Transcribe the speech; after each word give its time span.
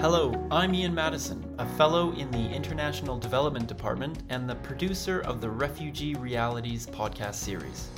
Hello, 0.00 0.32
I'm 0.52 0.76
Ian 0.76 0.94
Madison, 0.94 1.44
a 1.58 1.66
fellow 1.70 2.12
in 2.12 2.30
the 2.30 2.48
International 2.54 3.18
Development 3.18 3.66
Department 3.66 4.22
and 4.28 4.48
the 4.48 4.54
producer 4.54 5.22
of 5.22 5.40
the 5.40 5.50
Refugee 5.50 6.14
Realities 6.14 6.86
podcast 6.86 7.34
series. 7.34 7.88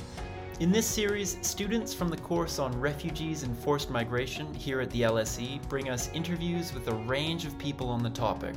In 0.59 0.71
this 0.71 0.87
series, 0.87 1.37
students 1.43 1.93
from 1.93 2.09
the 2.09 2.17
course 2.17 2.57
on 2.57 2.71
refugees 2.81 3.43
and 3.43 3.55
forced 3.55 3.91
migration 3.91 4.51
here 4.51 4.81
at 4.81 4.89
the 4.89 5.03
LSE 5.03 5.61
bring 5.69 5.89
us 5.91 6.09
interviews 6.11 6.73
with 6.73 6.87
a 6.87 6.95
range 7.05 7.45
of 7.45 7.55
people 7.59 7.89
on 7.89 8.01
the 8.01 8.09
topic, 8.09 8.55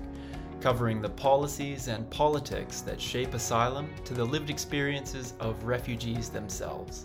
covering 0.63 1.03
the 1.03 1.11
policies 1.11 1.89
and 1.89 2.09
politics 2.09 2.81
that 2.81 2.99
shape 2.99 3.35
asylum 3.35 3.91
to 4.07 4.15
the 4.15 4.25
lived 4.25 4.49
experiences 4.49 5.35
of 5.39 5.63
refugees 5.65 6.31
themselves. 6.31 7.05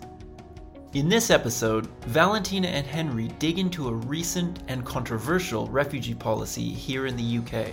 In 0.92 1.08
this 1.08 1.30
episode, 1.30 1.86
Valentina 2.06 2.66
and 2.66 2.84
Henry 2.84 3.28
dig 3.38 3.60
into 3.60 3.86
a 3.86 3.92
recent 3.92 4.58
and 4.66 4.84
controversial 4.84 5.68
refugee 5.68 6.16
policy 6.16 6.68
here 6.68 7.06
in 7.06 7.14
the 7.14 7.38
UK. 7.38 7.68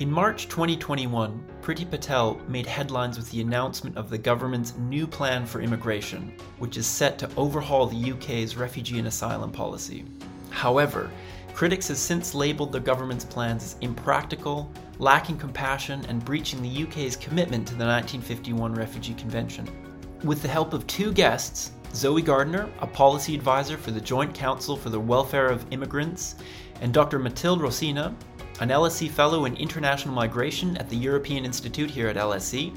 In 0.00 0.10
March 0.10 0.46
2021, 0.46 1.42
Priti 1.62 1.90
Patel 1.90 2.38
made 2.46 2.66
headlines 2.66 3.16
with 3.16 3.30
the 3.30 3.40
announcement 3.40 3.96
of 3.96 4.10
the 4.10 4.18
government's 4.18 4.76
new 4.76 5.06
plan 5.06 5.46
for 5.46 5.62
immigration, 5.62 6.30
which 6.58 6.76
is 6.76 6.86
set 6.86 7.18
to 7.20 7.30
overhaul 7.38 7.86
the 7.86 8.12
UK's 8.12 8.54
refugee 8.54 8.98
and 8.98 9.08
asylum 9.08 9.50
policy. 9.50 10.04
However, 10.50 11.10
critics 11.54 11.88
have 11.88 11.96
since 11.96 12.34
labeled 12.34 12.70
the 12.70 12.80
government's 12.80 13.24
plans 13.24 13.64
as 13.64 13.76
impractical, 13.80 14.70
lacking 14.98 15.38
compassion, 15.38 16.04
and 16.10 16.22
breaching 16.22 16.60
the 16.60 16.82
UK's 16.82 17.16
commitment 17.16 17.66
to 17.68 17.74
the 17.76 17.86
1951 17.86 18.74
Refugee 18.74 19.14
Convention. 19.14 19.66
With 20.22 20.42
the 20.42 20.48
help 20.48 20.72
of 20.72 20.86
two 20.86 21.12
guests, 21.12 21.72
Zoe 21.96 22.20
Gardner, 22.20 22.68
a 22.80 22.86
policy 22.86 23.34
advisor 23.34 23.78
for 23.78 23.90
the 23.90 24.02
Joint 24.02 24.34
Council 24.34 24.76
for 24.76 24.90
the 24.90 25.00
Welfare 25.00 25.48
of 25.48 25.64
Immigrants, 25.70 26.34
and 26.82 26.92
Dr. 26.92 27.18
Matilde 27.18 27.62
Rosina, 27.62 28.14
an 28.60 28.68
LSE 28.68 29.08
Fellow 29.08 29.46
in 29.46 29.56
International 29.56 30.14
Migration 30.14 30.76
at 30.76 30.90
the 30.90 30.96
European 30.96 31.46
Institute 31.46 31.90
here 31.90 32.08
at 32.08 32.16
LSE. 32.16 32.76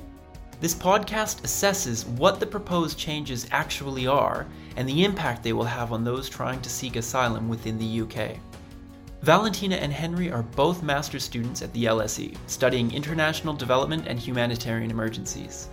This 0.62 0.74
podcast 0.74 1.42
assesses 1.42 2.08
what 2.08 2.40
the 2.40 2.46
proposed 2.46 2.98
changes 2.98 3.46
actually 3.52 4.08
are 4.08 4.48
and 4.78 4.88
the 4.88 5.04
impact 5.04 5.44
they 5.44 5.52
will 5.52 5.66
have 5.66 5.92
on 5.92 6.06
those 6.06 6.30
trying 6.30 6.62
to 6.62 6.70
seek 6.70 6.96
asylum 6.96 7.50
within 7.50 7.78
the 7.78 8.02
UK. 8.02 8.38
Valentina 9.22 9.76
and 9.76 9.92
Henry 9.92 10.32
are 10.32 10.44
both 10.44 10.82
master's 10.82 11.26
students 11.26 11.62
at 11.62 11.74
the 11.74 11.84
LSE, 11.84 12.38
studying 12.48 12.94
international 12.94 13.54
development 13.54 14.08
and 14.08 14.18
humanitarian 14.18 14.90
emergencies. 14.90 15.68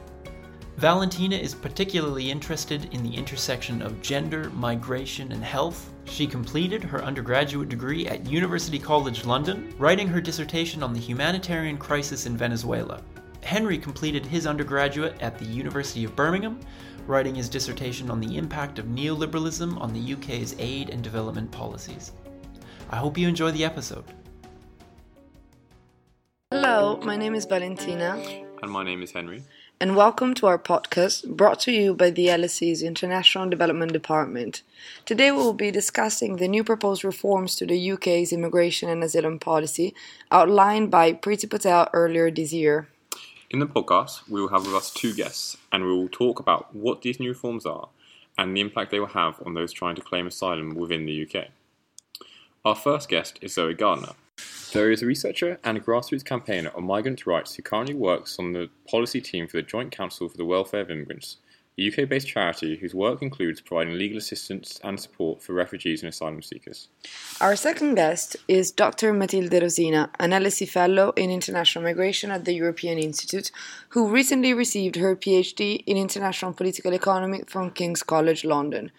Valentina 0.76 1.34
is 1.34 1.54
particularly 1.54 2.30
interested 2.30 2.92
in 2.92 3.02
the 3.02 3.16
intersection 3.16 3.80
of 3.80 4.02
gender, 4.02 4.50
migration, 4.50 5.32
and 5.32 5.42
health. 5.42 5.90
She 6.04 6.26
completed 6.26 6.84
her 6.84 7.02
undergraduate 7.02 7.70
degree 7.70 8.06
at 8.06 8.26
University 8.26 8.78
College 8.78 9.24
London, 9.24 9.74
writing 9.78 10.06
her 10.06 10.20
dissertation 10.20 10.82
on 10.82 10.92
the 10.92 11.00
humanitarian 11.00 11.78
crisis 11.78 12.26
in 12.26 12.36
Venezuela. 12.36 13.00
Henry 13.42 13.78
completed 13.78 14.26
his 14.26 14.46
undergraduate 14.46 15.14
at 15.22 15.38
the 15.38 15.46
University 15.46 16.04
of 16.04 16.14
Birmingham, 16.14 16.60
writing 17.06 17.34
his 17.34 17.48
dissertation 17.48 18.10
on 18.10 18.20
the 18.20 18.36
impact 18.36 18.78
of 18.78 18.84
neoliberalism 18.84 19.80
on 19.80 19.94
the 19.94 20.12
UK's 20.12 20.54
aid 20.58 20.90
and 20.90 21.02
development 21.02 21.50
policies. 21.50 22.12
I 22.90 22.96
hope 22.96 23.16
you 23.16 23.28
enjoy 23.28 23.50
the 23.52 23.64
episode. 23.64 24.04
Hello, 26.50 26.98
my 27.02 27.16
name 27.16 27.34
is 27.34 27.46
Valentina. 27.46 28.22
And 28.62 28.70
my 28.70 28.84
name 28.84 29.02
is 29.02 29.12
Henry 29.12 29.42
and 29.78 29.94
welcome 29.94 30.32
to 30.32 30.46
our 30.46 30.58
podcast 30.58 31.28
brought 31.28 31.60
to 31.60 31.70
you 31.70 31.92
by 31.92 32.08
the 32.08 32.28
LSE's 32.28 32.82
International 32.82 33.48
Development 33.48 33.92
Department. 33.92 34.62
Today 35.04 35.30
we 35.30 35.36
will 35.36 35.52
be 35.52 35.70
discussing 35.70 36.36
the 36.36 36.48
new 36.48 36.64
proposed 36.64 37.04
reforms 37.04 37.54
to 37.56 37.66
the 37.66 37.92
UK's 37.92 38.32
immigration 38.32 38.88
and 38.88 39.04
asylum 39.04 39.38
policy 39.38 39.94
outlined 40.32 40.90
by 40.90 41.12
Priti 41.12 41.48
Patel 41.48 41.90
earlier 41.92 42.30
this 42.30 42.54
year. 42.54 42.88
In 43.50 43.58
the 43.58 43.66
podcast, 43.66 44.26
we 44.30 44.40
will 44.40 44.48
have 44.48 44.64
with 44.64 44.74
us 44.74 44.90
two 44.90 45.12
guests 45.14 45.58
and 45.70 45.84
we 45.84 45.90
will 45.90 46.08
talk 46.08 46.40
about 46.40 46.74
what 46.74 47.02
these 47.02 47.20
new 47.20 47.28
reforms 47.28 47.66
are 47.66 47.90
and 48.38 48.56
the 48.56 48.62
impact 48.62 48.90
they 48.90 49.00
will 49.00 49.08
have 49.08 49.42
on 49.44 49.52
those 49.52 49.72
trying 49.72 49.96
to 49.96 50.02
claim 50.02 50.26
asylum 50.26 50.74
within 50.74 51.04
the 51.04 51.26
UK. 51.28 51.48
Our 52.64 52.74
first 52.74 53.10
guest 53.10 53.38
is 53.42 53.54
Zoe 53.54 53.74
Gardner, 53.74 54.14
Zoe 54.76 54.92
is 54.92 55.02
a 55.02 55.06
researcher 55.06 55.58
and 55.64 55.82
grassroots 55.82 56.22
campaigner 56.22 56.70
on 56.76 56.84
migrant 56.84 57.26
rights 57.26 57.54
who 57.54 57.62
currently 57.62 57.94
works 57.94 58.38
on 58.38 58.52
the 58.52 58.68
policy 58.90 59.22
team 59.22 59.46
for 59.48 59.56
the 59.56 59.62
Joint 59.62 59.90
Council 59.90 60.28
for 60.28 60.36
the 60.36 60.44
Welfare 60.44 60.82
of 60.82 60.90
Immigrants, 60.90 61.38
a 61.78 61.88
UK 61.88 62.06
based 62.06 62.28
charity 62.28 62.76
whose 62.76 62.94
work 62.94 63.22
includes 63.22 63.62
providing 63.62 63.96
legal 63.96 64.18
assistance 64.18 64.78
and 64.84 65.00
support 65.00 65.42
for 65.42 65.54
refugees 65.54 66.02
and 66.02 66.10
asylum 66.10 66.42
seekers. 66.42 66.88
Our 67.40 67.56
second 67.56 67.94
guest 67.94 68.36
is 68.48 68.70
Dr. 68.70 69.14
Matilde 69.14 69.62
Rosina, 69.62 70.10
an 70.18 70.32
LSE 70.32 70.68
Fellow 70.68 71.12
in 71.16 71.30
International 71.30 71.84
Migration 71.84 72.30
at 72.30 72.44
the 72.44 72.52
European 72.52 72.98
Institute, 72.98 73.52
who 73.90 74.10
recently 74.10 74.52
received 74.52 74.96
her 74.96 75.14
PhD 75.14 75.84
in 75.86 75.96
International 75.96 76.52
Political 76.52 76.92
Economy 76.92 77.44
from 77.46 77.70
King's 77.70 78.02
College 78.02 78.44
London. 78.44 78.90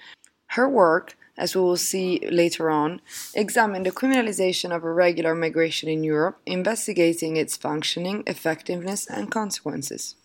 Her 0.51 0.69
work 0.69 1.16
as 1.37 1.55
we 1.55 1.61
will 1.61 1.77
see 1.77 2.19
later 2.29 2.69
on, 2.69 3.01
examine 3.33 3.83
the 3.83 3.91
criminalization 3.91 4.75
of 4.75 4.83
irregular 4.83 5.35
migration 5.35 5.89
in 5.89 6.03
Europe, 6.03 6.39
investigating 6.45 7.37
its 7.37 7.55
functioning, 7.55 8.23
effectiveness, 8.27 9.07
and 9.07 9.31
consequences. 9.31 10.15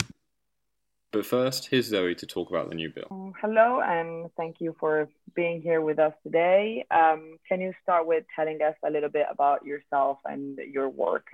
But 1.12 1.26
first, 1.26 1.68
here's 1.70 1.86
Zoe 1.86 2.14
to 2.14 2.26
talk 2.26 2.48
about 2.48 2.70
the 2.70 2.74
new 2.74 2.88
bill. 2.88 3.06
Um, 3.10 3.34
hello, 3.38 3.82
and 3.84 4.30
thank 4.34 4.62
you 4.62 4.74
for 4.80 5.08
being 5.34 5.60
here 5.60 5.82
with 5.82 5.98
us 5.98 6.14
today. 6.22 6.86
Um, 6.90 7.36
can 7.46 7.60
you 7.60 7.74
start 7.82 8.06
with 8.06 8.24
telling 8.34 8.62
us 8.62 8.74
a 8.82 8.90
little 8.90 9.10
bit 9.10 9.26
about 9.30 9.66
yourself 9.66 10.18
and 10.24 10.58
your 10.58 10.88
work? 10.88 11.26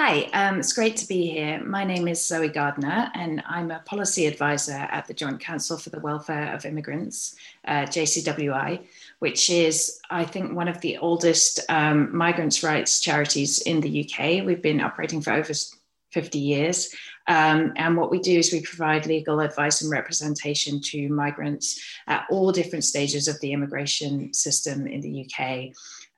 Hi, 0.00 0.30
um, 0.32 0.60
it's 0.60 0.74
great 0.74 0.96
to 0.98 1.08
be 1.08 1.28
here. 1.28 1.60
My 1.64 1.82
name 1.82 2.06
is 2.06 2.24
Zoe 2.24 2.48
Gardner, 2.48 3.10
and 3.14 3.42
I'm 3.48 3.72
a 3.72 3.80
policy 3.80 4.26
advisor 4.26 4.86
at 4.92 5.08
the 5.08 5.12
Joint 5.12 5.40
Council 5.40 5.76
for 5.76 5.90
the 5.90 5.98
Welfare 5.98 6.54
of 6.54 6.64
Immigrants, 6.64 7.34
uh, 7.66 7.82
JCWI, 7.82 8.86
which 9.18 9.50
is, 9.50 9.98
I 10.08 10.24
think, 10.24 10.54
one 10.54 10.68
of 10.68 10.80
the 10.82 10.98
oldest 10.98 11.58
um, 11.68 12.16
migrants' 12.16 12.62
rights 12.62 13.00
charities 13.00 13.58
in 13.62 13.80
the 13.80 14.04
UK. 14.04 14.46
We've 14.46 14.62
been 14.62 14.80
operating 14.80 15.20
for 15.20 15.32
over 15.32 15.52
50 16.12 16.38
years. 16.38 16.94
Um, 17.26 17.72
and 17.74 17.96
what 17.96 18.12
we 18.12 18.20
do 18.20 18.38
is 18.38 18.52
we 18.52 18.62
provide 18.62 19.04
legal 19.04 19.40
advice 19.40 19.82
and 19.82 19.90
representation 19.90 20.80
to 20.80 21.08
migrants 21.08 21.84
at 22.06 22.24
all 22.30 22.52
different 22.52 22.84
stages 22.84 23.26
of 23.26 23.40
the 23.40 23.52
immigration 23.52 24.32
system 24.32 24.86
in 24.86 25.00
the 25.00 25.26
UK. 25.26 25.72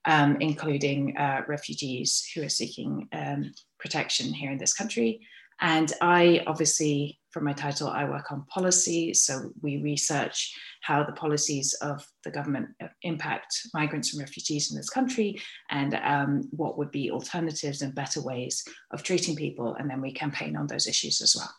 Um, 0.06 0.38
including 0.40 1.14
uh, 1.18 1.42
refugees 1.46 2.26
who 2.34 2.42
are 2.42 2.48
seeking 2.48 3.06
um, 3.12 3.52
protection 3.78 4.32
here 4.32 4.50
in 4.50 4.56
this 4.56 4.72
country. 4.72 5.20
And 5.60 5.92
I 6.00 6.42
obviously, 6.46 7.18
for 7.30 7.40
my 7.40 7.52
title, 7.52 7.88
I 7.88 8.04
work 8.04 8.32
on 8.32 8.46
policy. 8.46 9.12
So 9.12 9.52
we 9.60 9.76
research 9.82 10.56
how 10.82 11.04
the 11.04 11.12
policies 11.12 11.74
of 11.82 12.06
the 12.24 12.30
government 12.30 12.70
impact 13.02 13.68
migrants 13.74 14.12
and 14.12 14.20
refugees 14.20 14.70
in 14.70 14.76
this 14.76 14.88
country 14.88 15.40
and 15.70 15.94
um, 16.02 16.48
what 16.50 16.78
would 16.78 16.90
be 16.90 17.10
alternatives 17.10 17.82
and 17.82 17.94
better 17.94 18.22
ways 18.22 18.64
of 18.90 19.02
treating 19.02 19.36
people. 19.36 19.74
And 19.74 19.90
then 19.90 20.00
we 20.00 20.12
campaign 20.12 20.56
on 20.56 20.66
those 20.66 20.86
issues 20.86 21.20
as 21.20 21.36
well. 21.36 21.52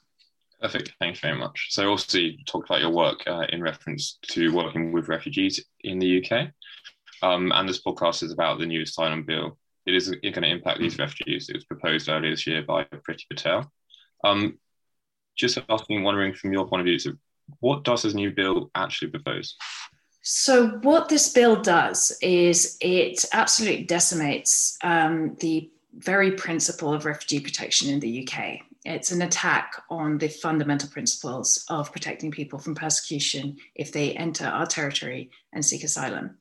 Perfect. 0.59 0.94
Thanks 1.00 1.19
very 1.19 1.38
much. 1.38 1.68
So, 1.69 1.90
also, 1.90 2.19
you 2.19 2.38
talked 2.46 2.69
about 2.69 2.81
your 2.81 2.91
work 2.91 3.24
uh, 3.25 3.46
in 3.50 3.63
reference 3.63 4.19
to 4.30 4.53
working 4.53 4.91
with 4.91 5.07
refugees 5.09 5.63
in 5.81 5.97
the 5.97 6.24
UK. 6.24 6.50
Um, 7.22 7.52
and 7.54 7.68
this 7.68 7.84
podcast 7.84 8.24
is 8.24 8.32
about 8.32 8.59
the 8.59 8.66
new 8.66 8.84
asylum 8.84 9.24
bill 9.24 9.58
it 9.86 9.96
is 9.96 10.09
going 10.09 10.34
to 10.34 10.48
impact 10.48 10.80
these 10.80 11.00
refugees. 11.00 11.50
It 11.50 11.56
was 11.56 11.66
proposed 11.66 12.09
earlier 12.09 12.32
this 12.32 12.46
year 12.46 12.62
by 12.62 12.84
Priti 12.84 13.28
Patel. 13.30 13.72
Um, 14.24 14.59
just 15.36 15.58
asking, 15.70 16.04
wondering 16.04 16.34
from 16.34 16.54
your 16.54 16.68
point 16.68 16.81
of 16.81 16.86
view, 16.86 17.00
so 17.00 17.14
what 17.60 17.84
does 17.84 18.04
this 18.04 18.14
new 18.14 18.31
bill 18.31 18.70
actually 18.76 19.10
propose? 19.10 19.56
So, 20.22 20.68
what 20.84 21.10
this 21.10 21.34
bill 21.34 21.62
does 21.62 22.16
is 22.22 22.78
it 22.80 23.25
absolutely 23.34 23.86
decimates 23.86 24.78
um, 24.84 25.36
the 25.40 25.72
very 25.95 26.31
principle 26.34 26.94
of 26.94 27.06
refugee 27.06 27.40
protection 27.40 27.90
in 27.90 28.00
the 28.00 28.28
UK. 28.28 28.60
It's 28.86 29.12
an 29.12 29.24
attack 29.24 29.74
on 29.90 30.19
the 30.19 30.28
fundamental 30.28 30.90
principles 30.90 31.66
of 31.69 31.92
protecting 31.92 32.31
people 32.31 32.60
from 32.60 32.75
persecution 32.75 33.57
if 33.75 33.92
they 33.92 34.13
enter 34.13 34.45
our 34.45 34.66
territory 34.66 35.31
and 35.54 35.66
seek 35.66 35.84
asylum. 35.84 36.38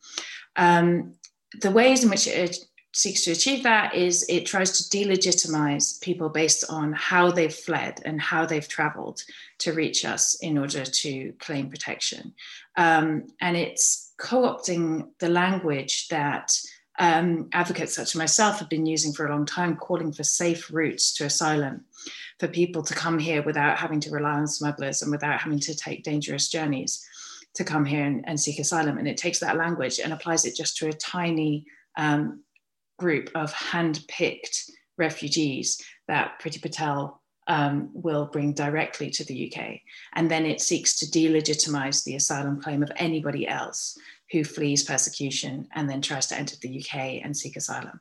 Um, 0.57 1.15
the 1.61 1.71
ways 1.71 2.05
in 2.05 2.11
which 2.11 2.27
it 2.27 2.57
seeks 2.93 3.25
to 3.25 3.33
achieve 3.33 3.63
that 3.63 3.95
is 3.95 4.27
it 4.29 4.47
tries 4.47 4.73
to 4.79 4.97
delegitimize 4.97 6.01
people 6.01 6.29
based 6.29 6.65
on 6.69 6.93
how 6.93 7.31
they've 7.31 7.55
fled 7.55 8.01
and 8.05 8.21
how 8.21 8.45
they've 8.45 8.67
traveled 8.67 9.23
to 9.59 9.73
reach 9.73 10.05
us 10.05 10.35
in 10.43 10.59
order 10.59 10.85
to 10.85 11.33
claim 11.39 11.71
protection. 11.71 12.35
Um, 12.77 13.29
and 13.41 13.57
it's 13.57 14.13
co 14.19 14.43
opting 14.43 15.09
the 15.19 15.29
language 15.29 16.09
that 16.09 16.53
um, 16.99 17.49
advocates 17.53 17.95
such 17.95 18.09
as 18.09 18.17
myself 18.17 18.59
have 18.59 18.69
been 18.69 18.87
using 18.87 19.13
for 19.13 19.27
a 19.27 19.31
long 19.31 19.47
time, 19.47 19.77
calling 19.77 20.13
for 20.13 20.25
safe 20.25 20.71
routes 20.73 21.15
to 21.15 21.25
asylum 21.25 21.85
for 22.39 22.49
people 22.49 22.83
to 22.83 22.95
come 22.95 23.19
here 23.19 23.43
without 23.43 23.79
having 23.79 24.01
to 24.01 24.11
rely 24.11 24.33
on 24.33 24.47
smugglers 24.47 25.03
and 25.03 25.11
without 25.11 25.41
having 25.41 25.61
to 25.61 25.75
take 25.75 26.03
dangerous 26.03 26.49
journeys 26.49 27.07
to 27.55 27.65
come 27.65 27.85
here 27.85 28.05
and, 28.05 28.25
and 28.27 28.39
seek 28.39 28.59
asylum. 28.59 28.99
And 28.99 29.09
it 29.09 29.17
takes 29.17 29.41
that 29.41 29.57
language 29.57 29.99
and 29.99 30.13
applies 30.13 30.45
it 30.45 30.57
just 30.57 30.77
to 30.79 30.89
a 30.89 30.93
tiny 30.93 31.67
um, 31.99 32.43
group 32.99 33.31
of 33.35 33.53
hand-picked 33.53 34.71
refugees 34.99 35.81
that 36.07 36.41
Priti 36.41 36.61
Patel 36.61 37.21
um, 37.47 37.91
will 37.93 38.27
bring 38.27 38.53
directly 38.53 39.11
to 39.11 39.25
the 39.25 39.53
UK. 39.53 39.81
And 40.15 40.31
then 40.31 40.47
it 40.47 40.61
seeks 40.61 40.97
to 41.01 41.07
delegitimize 41.07 42.05
the 42.05 42.15
asylum 42.17 42.61
claim 42.61 42.83
of 42.83 42.93
anybody 42.97 43.49
else 43.49 43.99
who 44.31 44.45
flees 44.45 44.85
persecution 44.85 45.67
and 45.75 45.91
then 45.91 46.01
tries 46.01 46.29
to 46.29 46.39
enter 46.39 46.57
the 46.63 46.79
UK 46.79 47.25
and 47.25 47.37
seek 47.37 47.57
asylum. 47.57 47.99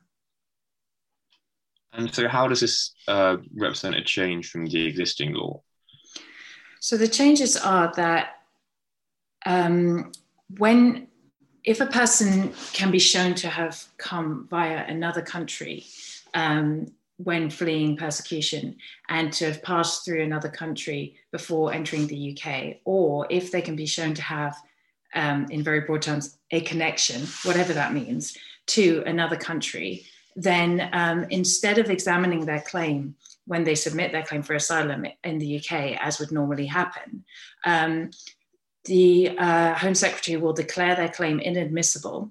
And 1.92 2.14
so, 2.14 2.28
how 2.28 2.46
does 2.46 2.60
this 2.60 2.92
uh, 3.08 3.38
represent 3.52 3.96
a 3.96 4.04
change 4.04 4.50
from 4.50 4.66
the 4.66 4.86
existing 4.86 5.34
law? 5.34 5.62
So, 6.78 6.96
the 6.96 7.08
changes 7.08 7.56
are 7.56 7.92
that 7.96 8.39
um, 9.46 10.12
when 10.58 11.06
if 11.64 11.80
a 11.80 11.86
person 11.86 12.52
can 12.72 12.90
be 12.90 12.98
shown 12.98 13.34
to 13.34 13.48
have 13.48 13.84
come 13.98 14.46
via 14.48 14.84
another 14.86 15.20
country 15.20 15.84
um, 16.34 16.86
when 17.18 17.50
fleeing 17.50 17.96
persecution 17.96 18.76
and 19.08 19.32
to 19.32 19.44
have 19.46 19.62
passed 19.62 20.04
through 20.04 20.22
another 20.22 20.48
country 20.48 21.16
before 21.32 21.72
entering 21.72 22.06
the 22.06 22.36
UK, 22.36 22.78
or 22.84 23.26
if 23.28 23.52
they 23.52 23.60
can 23.60 23.76
be 23.76 23.84
shown 23.86 24.14
to 24.14 24.22
have, 24.22 24.56
um, 25.14 25.46
in 25.50 25.62
very 25.62 25.80
broad 25.80 26.00
terms, 26.00 26.38
a 26.50 26.62
connection, 26.62 27.26
whatever 27.44 27.74
that 27.74 27.92
means, 27.92 28.36
to 28.66 29.02
another 29.06 29.36
country, 29.36 30.06
then 30.34 30.88
um, 30.92 31.26
instead 31.28 31.76
of 31.76 31.90
examining 31.90 32.46
their 32.46 32.60
claim 32.60 33.14
when 33.46 33.64
they 33.64 33.74
submit 33.74 34.12
their 34.12 34.22
claim 34.22 34.42
for 34.42 34.54
asylum 34.54 35.04
in 35.24 35.38
the 35.38 35.58
UK, 35.58 35.98
as 36.00 36.20
would 36.20 36.30
normally 36.32 36.66
happen, 36.66 37.24
um, 37.64 38.10
the 38.84 39.36
uh, 39.38 39.74
Home 39.74 39.94
Secretary 39.94 40.36
will 40.36 40.52
declare 40.52 40.96
their 40.96 41.08
claim 41.08 41.38
inadmissible 41.38 42.30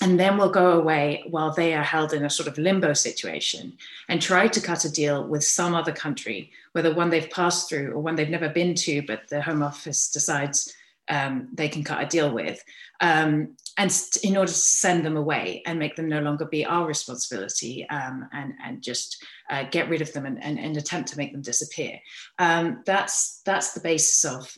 and 0.00 0.18
then 0.18 0.36
will 0.36 0.50
go 0.50 0.72
away 0.72 1.24
while 1.30 1.52
they 1.52 1.74
are 1.74 1.82
held 1.82 2.12
in 2.12 2.24
a 2.24 2.30
sort 2.30 2.48
of 2.48 2.58
limbo 2.58 2.92
situation 2.92 3.76
and 4.08 4.22
try 4.22 4.46
to 4.46 4.60
cut 4.60 4.84
a 4.84 4.90
deal 4.90 5.26
with 5.26 5.42
some 5.42 5.74
other 5.74 5.92
country, 5.92 6.52
whether 6.72 6.94
one 6.94 7.10
they've 7.10 7.30
passed 7.30 7.68
through 7.68 7.90
or 7.92 8.00
one 8.00 8.14
they've 8.14 8.28
never 8.28 8.48
been 8.48 8.74
to, 8.74 9.02
but 9.02 9.28
the 9.28 9.42
Home 9.42 9.62
Office 9.62 10.10
decides 10.10 10.72
um, 11.08 11.48
they 11.54 11.68
can 11.68 11.82
cut 11.82 12.02
a 12.02 12.06
deal 12.06 12.32
with, 12.32 12.62
um, 13.00 13.56
and 13.78 13.90
st- 13.90 14.24
in 14.24 14.36
order 14.36 14.52
to 14.52 14.58
send 14.58 15.04
them 15.04 15.16
away 15.16 15.62
and 15.66 15.78
make 15.78 15.96
them 15.96 16.08
no 16.08 16.20
longer 16.20 16.44
be 16.44 16.66
our 16.66 16.86
responsibility 16.86 17.88
um, 17.88 18.28
and, 18.32 18.52
and 18.62 18.82
just 18.82 19.24
uh, 19.50 19.64
get 19.70 19.88
rid 19.88 20.02
of 20.02 20.12
them 20.12 20.26
and, 20.26 20.42
and, 20.44 20.58
and, 20.58 20.76
attempt 20.76 21.08
to 21.08 21.16
make 21.16 21.32
them 21.32 21.40
disappear. 21.40 21.98
Um, 22.38 22.82
that's, 22.84 23.40
that's 23.46 23.72
the 23.72 23.80
basis 23.80 24.22
of 24.24 24.54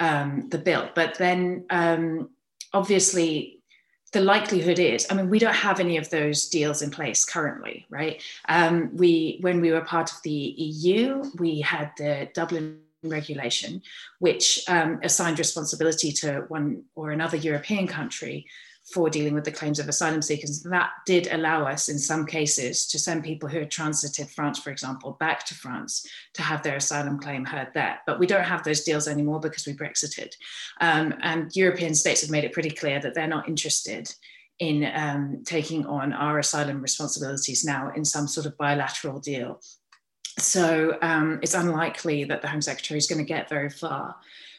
um, 0.00 0.48
the 0.48 0.58
bill. 0.58 0.90
But 0.94 1.16
then 1.18 1.64
um, 1.70 2.30
obviously, 2.72 3.60
the 4.12 4.20
likelihood 4.20 4.78
is, 4.78 5.06
I 5.10 5.14
mean, 5.14 5.28
we 5.28 5.38
don't 5.38 5.54
have 5.54 5.80
any 5.80 5.96
of 5.98 6.08
those 6.10 6.48
deals 6.48 6.80
in 6.80 6.90
place 6.90 7.24
currently, 7.24 7.86
right? 7.90 8.22
Um, 8.48 8.96
we, 8.96 9.38
when 9.42 9.60
we 9.60 9.70
were 9.70 9.82
part 9.82 10.10
of 10.10 10.16
the 10.22 10.30
EU, 10.30 11.24
we 11.38 11.60
had 11.60 11.92
the 11.98 12.28
Dublin 12.32 12.80
regulation, 13.02 13.82
which 14.18 14.64
um, 14.68 14.98
assigned 15.02 15.38
responsibility 15.38 16.10
to 16.12 16.44
one 16.48 16.84
or 16.94 17.10
another 17.10 17.36
European 17.36 17.86
country 17.86 18.46
for 18.92 19.10
dealing 19.10 19.34
with 19.34 19.44
the 19.44 19.52
claims 19.52 19.78
of 19.78 19.88
asylum 19.88 20.22
seekers. 20.22 20.62
That 20.62 20.90
did 21.04 21.28
allow 21.30 21.64
us, 21.66 21.88
in 21.88 21.98
some 21.98 22.24
cases, 22.26 22.86
to 22.88 22.98
send 22.98 23.24
people 23.24 23.48
who 23.48 23.58
had 23.58 23.70
transited 23.70 24.30
France, 24.30 24.58
for 24.58 24.70
example, 24.70 25.16
back 25.20 25.44
to 25.46 25.54
France 25.54 26.06
to 26.34 26.42
have 26.42 26.62
their 26.62 26.76
asylum 26.76 27.18
claim 27.18 27.44
heard 27.44 27.68
there. 27.74 28.00
But 28.06 28.18
we 28.18 28.26
don't 28.26 28.44
have 28.44 28.64
those 28.64 28.84
deals 28.84 29.06
anymore 29.06 29.40
because 29.40 29.66
we 29.66 29.74
Brexited. 29.74 30.34
Um, 30.80 31.14
and 31.22 31.54
European 31.54 31.94
states 31.94 32.22
have 32.22 32.30
made 32.30 32.44
it 32.44 32.52
pretty 32.52 32.70
clear 32.70 33.00
that 33.00 33.14
they're 33.14 33.28
not 33.28 33.48
interested 33.48 34.12
in 34.58 34.90
um, 34.94 35.42
taking 35.44 35.86
on 35.86 36.12
our 36.12 36.38
asylum 36.38 36.80
responsibilities 36.80 37.64
now 37.64 37.92
in 37.94 38.04
some 38.04 38.26
sort 38.26 38.46
of 38.46 38.56
bilateral 38.58 39.20
deal. 39.20 39.60
So 40.38 40.98
um, 41.02 41.38
it's 41.42 41.54
unlikely 41.54 42.24
that 42.24 42.42
the 42.42 42.48
Home 42.48 42.62
Secretary 42.62 42.98
is 42.98 43.06
going 43.06 43.24
to 43.24 43.24
get 43.24 43.48
very 43.48 43.70
far 43.70 44.16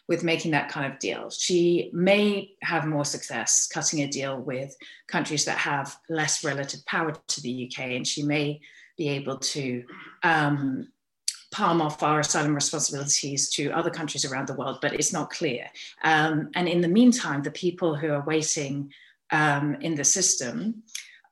with 0.09 0.23
making 0.23 0.51
that 0.51 0.69
kind 0.69 0.91
of 0.91 0.97
deal. 1.00 1.29
She 1.29 1.91
may 1.94 2.56
have 2.63 2.88
more 2.88 3.06
success 3.06 3.69
cutting 3.71 4.01
a 4.01 4.07
deal 4.07 4.41
with 4.41 4.75
countries 5.07 5.45
that 5.45 5.59
have 5.59 5.95
less 6.09 6.44
relative 6.44 6.83
power 6.88 7.13
to 7.27 7.41
the 7.41 7.67
UK, 7.67 7.91
and 7.91 8.06
she 8.06 8.23
may 8.23 8.59
be 8.97 9.07
able 9.09 9.38
to 9.38 9.83
um, 10.23 10.88
palm 11.51 11.79
off 11.79 12.01
our 12.01 12.21
asylum 12.21 12.56
responsibilities 12.56 13.50
to 13.51 13.69
other 13.69 13.91
countries 13.91 14.25
around 14.25 14.47
the 14.47 14.56
world, 14.56 14.79
but 14.81 14.94
it's 14.94 15.13
not 15.13 15.29
clear. 15.29 15.67
Um, 16.03 16.50
and 16.56 16.67
in 16.67 16.81
the 16.81 16.88
meantime, 16.88 17.44
the 17.44 17.51
people 17.51 17.95
who 17.95 18.11
are 18.11 18.25
waiting 18.25 18.91
um, 19.31 19.75
in 19.79 19.94
the 19.94 20.03
system 20.03 20.81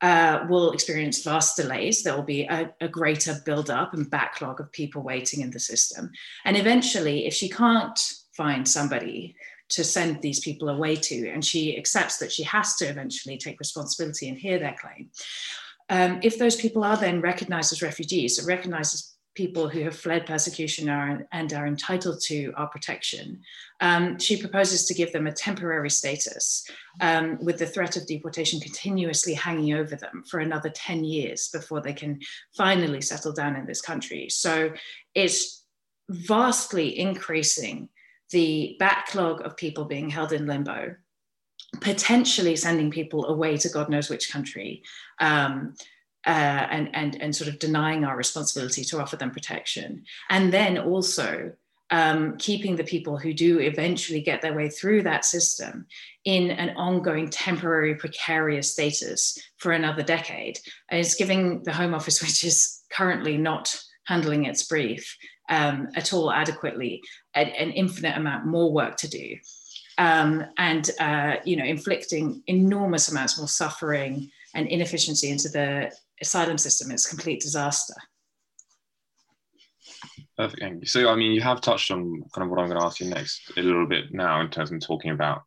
uh, 0.02 0.46
will 0.48 0.72
experience 0.72 1.24
vast 1.24 1.58
delays. 1.58 2.04
There 2.04 2.16
will 2.16 2.22
be 2.22 2.44
a, 2.44 2.72
a 2.80 2.88
greater 2.88 3.42
build-up 3.44 3.96
and 3.96 4.08
backlog 4.08 4.60
of 4.60 4.72
people 4.72 5.02
waiting 5.02 5.42
in 5.42 5.50
the 5.50 5.60
system. 5.60 6.12
And 6.46 6.56
eventually, 6.56 7.26
if 7.26 7.34
she 7.34 7.50
can't 7.50 8.00
find 8.38 8.68
somebody 8.68 9.36
to 9.70 9.84
send 9.84 10.22
these 10.22 10.40
people 10.40 10.70
away 10.70 10.96
to. 10.96 11.30
And 11.30 11.44
she 11.44 11.78
accepts 11.78 12.18
that 12.18 12.32
she 12.32 12.44
has 12.44 12.76
to 12.78 12.86
eventually 12.86 13.38
take 13.38 13.60
responsibility 13.60 14.30
and 14.30 14.38
hear 14.38 14.60
their 14.60 14.78
claim. 14.80 15.10
Um, 15.90 16.20
if 16.22 16.38
those 16.38 16.56
people 16.56 16.84
are 16.84 16.98
then 16.98 17.22
recognized 17.22 17.74
as 17.74 17.82
refugees, 17.82 18.38
so 18.38 18.48
recognized 18.48 18.94
as 18.94 19.14
people 19.36 19.70
who 19.70 19.82
have 19.82 19.96
fled 19.96 20.26
persecution 20.26 20.90
are, 20.90 21.26
and 21.32 21.54
are 21.54 21.68
entitled 21.68 22.20
to 22.20 22.52
our 22.58 22.68
protection, 22.68 23.40
um, 23.82 24.18
she 24.18 24.36
proposes 24.36 24.86
to 24.86 24.94
give 24.94 25.14
them 25.14 25.28
a 25.28 25.32
temporary 25.32 25.90
status 25.90 26.66
um, 27.02 27.38
with 27.42 27.60
the 27.60 27.66
threat 27.66 27.96
of 27.96 28.08
deportation 28.08 28.60
continuously 28.60 29.34
hanging 29.34 29.76
over 29.76 29.96
them 29.96 30.24
for 30.30 30.40
another 30.40 30.70
10 30.70 31.04
years 31.04 31.50
before 31.50 31.82
they 31.82 31.94
can 31.94 32.20
finally 32.58 33.02
settle 33.02 33.32
down 33.32 33.56
in 33.56 33.66
this 33.66 33.82
country. 33.82 34.28
So 34.30 34.72
it's 35.14 35.66
vastly 36.10 36.98
increasing 36.98 37.90
the 38.32 38.76
backlog 38.80 39.46
of 39.46 39.58
people 39.58 39.86
being 39.86 40.10
held 40.10 40.34
in 40.34 40.48
limbo, 40.48 40.96
potentially 41.82 42.56
sending 42.56 42.92
people 42.92 43.26
away 43.28 43.58
to 43.58 43.70
God 43.70 43.90
knows 43.90 44.10
which 44.10 44.32
country, 44.32 44.84
um, 45.20 45.74
uh, 46.26 46.68
and, 46.70 46.90
and, 46.94 47.22
and 47.22 47.36
sort 47.36 47.50
of 47.50 47.60
denying 47.60 48.04
our 48.04 48.18
responsibility 48.18 48.84
to 48.84 49.00
offer 49.00 49.16
them 49.16 49.32
protection. 49.32 50.04
And 50.30 50.52
then 50.52 50.78
also 50.78 51.54
um, 51.90 52.38
keeping 52.38 52.76
the 52.76 52.84
people 52.84 53.18
who 53.18 53.34
do 53.34 53.60
eventually 53.60 54.22
get 54.22 54.42
their 54.42 54.54
way 54.54 54.70
through 54.70 55.04
that 55.04 55.24
system 55.24 55.86
in 56.26 56.52
an 56.52 56.76
ongoing 56.76 57.30
temporary 57.30 57.96
precarious 57.96 58.74
status 58.74 59.38
for 59.58 59.72
another 59.72 60.04
decade. 60.04 60.60
is 60.92 61.16
giving 61.16 61.64
the 61.64 61.74
Home 61.74 61.94
Office, 61.94 62.22
which 62.22 62.44
is 62.44 62.82
currently 62.92 63.38
not 63.38 63.80
handling 64.06 64.46
its 64.46 64.64
brief, 64.64 65.18
um, 65.50 65.90
at 65.96 66.14
all 66.14 66.32
adequately, 66.32 67.02
an, 67.34 67.48
an, 67.50 67.72
infinite 67.72 68.18
amount 68.18 68.46
more 68.46 68.72
work 68.72 68.98
to 68.98 69.08
do, 69.08 69.36
um, 69.98 70.46
and 70.58 70.92
uh, 71.00 71.36
you 71.46 71.56
know, 71.56 71.66
inflicting 71.66 72.44
enormous 72.48 73.10
amounts 73.10 73.38
more 73.38 73.48
suffering 73.48 74.30
and 74.54 74.68
inefficiency 74.68 75.30
into 75.30 75.50
the 75.50 75.92
asylum 76.22 76.58
system. 76.58 76.92
It's 76.92 77.06
a 77.06 77.10
complete 77.10 77.42
disaster. 77.42 77.96
Perfect. 80.38 80.62
Thank 80.62 80.82
you. 80.82 80.86
So, 80.86 81.10
I 81.10 81.16
mean, 81.16 81.32
you 81.32 81.42
have 81.42 81.62
touched 81.62 81.90
on 81.90 82.24
kind 82.34 82.46
of 82.46 82.50
what 82.50 82.60
I'm 82.60 82.68
going 82.68 82.80
to 82.80 82.86
ask 82.86 83.00
you 83.00 83.10
next 83.10 83.52
a 83.58 83.62
little 83.62 83.88
bit 83.88 84.14
now 84.14 84.42
in 84.42 84.50
terms 84.50 84.72
of 84.72 84.80
talking 84.82 85.12
about 85.12 85.42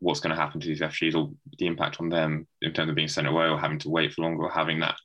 what's 0.00 0.20
going 0.20 0.34
to 0.34 0.40
happen 0.40 0.60
to 0.60 0.66
these 0.66 0.80
refugees 0.80 1.14
or 1.14 1.30
the 1.58 1.66
impact 1.66 2.00
on 2.00 2.08
them 2.08 2.46
in 2.62 2.72
terms 2.72 2.88
of 2.88 2.96
being 2.96 3.08
sent 3.08 3.26
away 3.26 3.46
or 3.46 3.58
having 3.58 3.78
to 3.80 3.90
wait 3.90 4.12
for 4.12 4.22
longer 4.22 4.44
or 4.44 4.50
having 4.50 4.80
that 4.80 4.96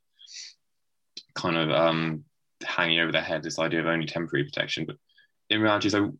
kind 1.36 1.58
of 1.58 1.70
um, 1.72 2.24
hanging 2.64 3.00
over 3.00 3.12
their 3.12 3.22
head 3.22 3.44
this 3.44 3.60
idea 3.60 3.80
of 3.80 3.88
only 3.88 4.06
temporary 4.06 4.46
protection. 4.46 4.86
But 4.86 4.98
in 5.50 5.62
reality, 5.62 5.90
so 5.90 6.14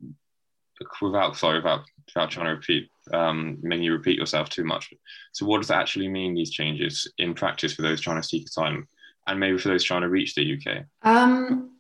without 1.02 1.38
sorry, 1.38 1.58
without 1.58 1.82
without 2.08 2.32
trying 2.32 2.48
to 2.48 2.54
repeat, 2.54 2.90
um, 3.14 3.58
making 3.62 3.84
you 3.84 3.94
repeat 3.94 4.18
yourself 4.18 4.50
too 4.50 4.64
much. 4.64 4.94
So 5.32 5.46
what 5.46 5.60
does 5.60 5.68
that 5.70 5.82
actually 5.82 6.08
mean? 6.08 6.34
These 6.34 6.52
changes 6.52 7.12
in 7.18 7.34
practice 7.34 7.74
for 7.74 7.82
those 7.82 8.02
trying 8.02 8.22
to 8.22 8.28
seek 8.28 8.48
asylum, 8.48 8.88
and 9.28 9.40
maybe 9.40 9.58
for 9.58 9.70
those 9.70 9.84
trying 9.84 10.02
to 10.02 10.10
reach 10.10 10.36
the 10.36 10.58
UK. 10.58 10.84
Um, 11.04 11.72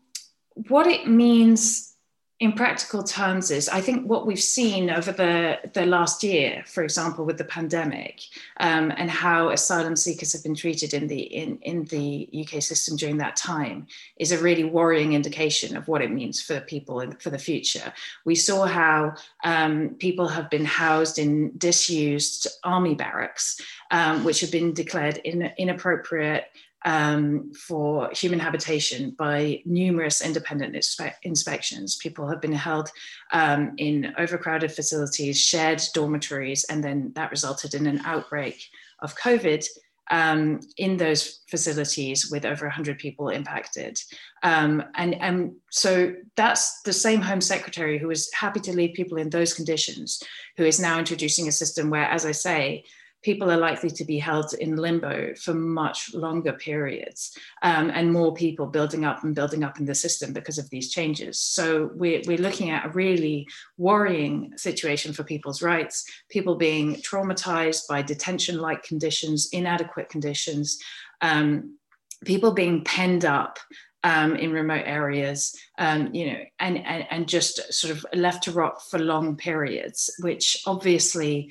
what 0.55 0.87
it 0.87 1.07
means 1.07 1.92
in 2.39 2.51
practical 2.53 3.03
terms 3.03 3.51
is 3.51 3.69
I 3.69 3.79
think 3.79 4.09
what 4.09 4.25
we've 4.25 4.41
seen 4.41 4.89
over 4.89 5.11
the, 5.11 5.59
the 5.73 5.85
last 5.85 6.23
year, 6.23 6.63
for 6.67 6.83
example, 6.83 7.25
with 7.25 7.37
the 7.37 7.45
pandemic 7.45 8.21
um, 8.59 8.91
and 8.97 9.09
how 9.09 9.49
asylum 9.49 9.95
seekers 9.95 10.33
have 10.33 10.43
been 10.43 10.55
treated 10.55 10.93
in 10.93 11.07
the 11.07 11.21
in, 11.21 11.57
in 11.61 11.85
the 11.85 12.27
UK 12.33 12.61
system 12.61 12.97
during 12.97 13.17
that 13.17 13.35
time 13.35 13.87
is 14.17 14.31
a 14.31 14.39
really 14.39 14.63
worrying 14.63 15.13
indication 15.13 15.77
of 15.77 15.87
what 15.87 16.01
it 16.01 16.11
means 16.11 16.41
for 16.41 16.59
people 16.61 16.99
in, 17.01 17.13
for 17.17 17.29
the 17.29 17.37
future. 17.37 17.93
We 18.25 18.35
saw 18.35 18.65
how 18.65 19.13
um, 19.43 19.95
people 19.99 20.27
have 20.27 20.49
been 20.49 20.65
housed 20.65 21.19
in 21.19 21.53
disused 21.57 22.47
army 22.63 22.95
barracks, 22.95 23.61
um, 23.91 24.23
which 24.23 24.41
have 24.41 24.51
been 24.51 24.73
declared 24.73 25.17
in, 25.17 25.51
inappropriate 25.57 26.45
um, 26.85 27.51
for 27.53 28.09
human 28.11 28.39
habitation 28.39 29.11
by 29.17 29.61
numerous 29.65 30.21
independent 30.21 30.75
inspe- 30.75 31.15
inspections. 31.23 31.95
People 31.97 32.27
have 32.27 32.41
been 32.41 32.53
held 32.53 32.89
um, 33.31 33.73
in 33.77 34.13
overcrowded 34.17 34.71
facilities, 34.71 35.39
shared 35.39 35.81
dormitories, 35.93 36.65
and 36.65 36.83
then 36.83 37.11
that 37.15 37.31
resulted 37.31 37.73
in 37.73 37.87
an 37.87 38.01
outbreak 38.05 38.61
of 38.99 39.15
COVID 39.15 39.65
um, 40.11 40.59
in 40.77 40.97
those 40.97 41.39
facilities 41.49 42.29
with 42.29 42.45
over 42.45 42.65
100 42.65 42.99
people 42.99 43.29
impacted. 43.29 43.97
Um, 44.43 44.83
and, 44.95 45.15
and 45.21 45.53
so 45.71 46.13
that's 46.35 46.81
the 46.81 46.93
same 46.93 47.21
Home 47.21 47.41
Secretary 47.41 47.97
who 47.97 48.07
was 48.07 48.31
happy 48.33 48.59
to 48.61 48.73
leave 48.73 48.93
people 48.93 49.17
in 49.17 49.29
those 49.29 49.53
conditions, 49.53 50.21
who 50.57 50.65
is 50.65 50.79
now 50.79 50.99
introducing 50.99 51.47
a 51.47 51.53
system 51.53 51.89
where, 51.89 52.05
as 52.05 52.25
I 52.25 52.31
say, 52.31 52.83
people 53.23 53.49
are 53.49 53.57
likely 53.57 53.89
to 53.89 54.03
be 54.03 54.19
held 54.19 54.53
in 54.53 54.75
limbo 54.75 55.33
for 55.35 55.53
much 55.53 56.13
longer 56.13 56.53
periods 56.53 57.35
um, 57.63 57.89
and 57.89 58.11
more 58.11 58.33
people 58.33 58.67
building 58.67 59.05
up 59.05 59.23
and 59.23 59.33
building 59.33 59.63
up 59.63 59.79
in 59.79 59.85
the 59.85 59.95
system 59.95 60.33
because 60.33 60.57
of 60.57 60.69
these 60.69 60.91
changes. 60.91 61.39
So 61.39 61.89
we're, 61.95 62.21
we're 62.27 62.37
looking 62.37 62.69
at 62.69 62.85
a 62.85 62.89
really 62.89 63.47
worrying 63.77 64.53
situation 64.57 65.13
for 65.13 65.23
people's 65.23 65.61
rights, 65.61 66.05
people 66.29 66.55
being 66.55 66.95
traumatized 66.95 67.87
by 67.87 68.01
detention 68.01 68.59
like 68.59 68.83
conditions, 68.83 69.49
inadequate 69.51 70.09
conditions, 70.09 70.79
um, 71.21 71.77
people 72.25 72.51
being 72.51 72.83
penned 72.83 73.25
up 73.25 73.57
um, 74.03 74.35
in 74.35 74.51
remote 74.51 74.83
areas, 74.85 75.55
um, 75.77 76.13
you 76.13 76.31
know, 76.31 76.39
and, 76.59 76.77
and, 76.85 77.05
and 77.09 77.27
just 77.27 77.73
sort 77.73 77.91
of 77.91 78.05
left 78.13 78.43
to 78.43 78.51
rot 78.51 78.81
for 78.89 78.99
long 78.99 79.37
periods, 79.37 80.13
which 80.19 80.61
obviously 80.65 81.49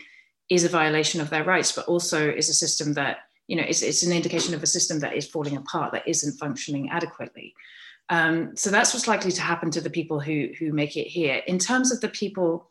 is 0.52 0.64
a 0.64 0.68
violation 0.68 1.21
of 1.21 1.30
their 1.30 1.44
rights, 1.44 1.73
but 1.73 1.87
also 1.87 2.30
is 2.30 2.49
a 2.49 2.54
system 2.54 2.92
that, 2.94 3.18
you 3.47 3.56
know, 3.56 3.64
it's, 3.66 3.82
it's 3.82 4.02
an 4.02 4.12
indication 4.12 4.54
of 4.54 4.62
a 4.62 4.66
system 4.66 5.00
that 5.00 5.16
is 5.16 5.26
falling 5.26 5.56
apart, 5.56 5.92
that 5.92 6.06
isn't 6.06 6.38
functioning 6.38 6.90
adequately. 6.90 7.54
Um, 8.11 8.54
so 8.56 8.71
that's 8.71 8.92
what's 8.92 9.09
likely 9.09 9.32
to 9.32 9.40
happen 9.40 9.71
to 9.71 9.80
the 9.80 9.88
people 9.88 10.21
who, 10.21 10.49
who 10.59 10.73
make 10.73 10.97
it 10.97 11.06
here. 11.06 11.40
In 11.47 11.59
terms 11.59 11.90
of 11.90 12.00
the 12.00 12.09
people 12.09 12.68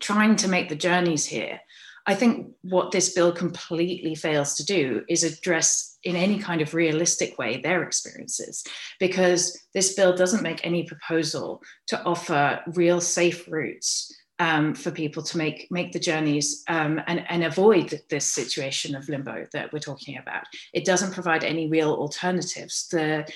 trying 0.00 0.36
to 0.36 0.48
make 0.48 0.68
the 0.68 0.76
journeys 0.76 1.24
here, 1.24 1.60
I 2.08 2.14
think 2.14 2.52
what 2.62 2.92
this 2.92 3.14
bill 3.14 3.32
completely 3.32 4.14
fails 4.14 4.54
to 4.56 4.64
do 4.64 5.02
is 5.08 5.24
address 5.24 5.98
in 6.04 6.14
any 6.14 6.38
kind 6.38 6.60
of 6.60 6.74
realistic 6.74 7.38
way 7.38 7.60
their 7.60 7.82
experiences, 7.82 8.64
because 9.00 9.58
this 9.74 9.94
bill 9.94 10.14
doesn't 10.14 10.42
make 10.42 10.64
any 10.64 10.84
proposal 10.84 11.62
to 11.88 12.00
offer 12.04 12.60
real 12.74 13.00
safe 13.00 13.48
routes 13.48 14.14
um, 14.38 14.74
for 14.74 14.90
people 14.90 15.22
to 15.22 15.38
make 15.38 15.68
make 15.70 15.92
the 15.92 15.98
journeys 15.98 16.62
um, 16.68 17.00
and, 17.06 17.24
and 17.28 17.44
avoid 17.44 18.00
this 18.10 18.30
situation 18.30 18.94
of 18.94 19.08
limbo 19.08 19.46
that 19.52 19.72
we're 19.72 19.78
talking 19.78 20.18
about. 20.18 20.44
It 20.72 20.84
doesn't 20.84 21.14
provide 21.14 21.44
any 21.44 21.68
real 21.68 21.92
alternatives. 21.92 22.88
The 22.88 23.26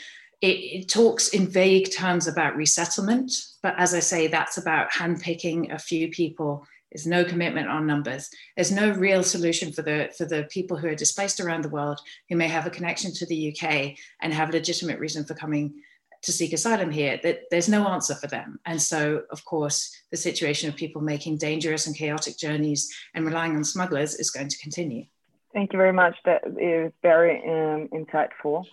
it, 0.43 0.47
it, 0.47 0.89
talks 0.89 1.29
in 1.29 1.47
vague 1.47 1.93
terms 1.93 2.27
about 2.27 2.57
resettlement, 2.57 3.31
but 3.63 3.75
as 3.77 3.93
I 3.93 4.01
say, 4.01 4.27
that's 4.27 4.57
about 4.57 4.91
handpicking 4.91 5.73
a 5.73 5.79
few 5.79 6.09
people. 6.09 6.67
There's 6.91 7.07
no 7.07 7.25
commitment 7.25 7.69
on 7.69 7.87
numbers. 7.87 8.31
There's 8.57 8.73
no 8.73 8.91
real 8.91 9.23
solution 9.23 9.71
for 9.71 9.83
the 9.83 10.11
for 10.17 10.25
the 10.25 10.45
people 10.51 10.77
who 10.77 10.89
are 10.89 10.95
displaced 10.95 11.41
around 11.41 11.63
the 11.63 11.69
world 11.69 12.01
who 12.29 12.37
may 12.37 12.49
have 12.49 12.67
a 12.67 12.71
connection 12.71 13.13
to 13.15 13.27
the 13.27 13.55
UK 13.55 13.97
and 14.21 14.33
have 14.33 14.49
a 14.49 14.53
legitimate 14.53 14.99
reason 14.99 15.25
for 15.25 15.35
coming 15.35 15.83
to 16.23 16.33
seek 16.33 16.53
asylum 16.53 16.91
here, 16.91 17.19
that 17.23 17.43
there's 17.51 17.69
no 17.69 17.89
answer 17.89 18.15
for 18.15 18.27
them. 18.27 18.59
And 18.67 18.81
so, 18.81 19.23
of 19.31 19.45
course, 19.45 19.95
the 20.11 20.17
situation 20.17 20.69
of 20.69 20.77
people 20.77 21.01
making 21.01 21.39
dangerous 21.39 21.87
and 21.87 21.97
chaotic 21.97 22.39
journeys 22.39 22.93
and 23.15 23.25
relying 23.25 23.57
on 23.57 23.65
smugglers 23.65 24.15
is 24.15 24.31
going 24.31 24.49
to 24.49 24.59
continue. 24.59 25.05
Thank 25.53 25.73
you 25.73 25.79
very 25.79 25.93
much. 25.93 26.17
That 26.25 26.43
is 26.61 26.93
very 27.03 27.39
um, 27.39 27.89
insightful. 27.89 28.65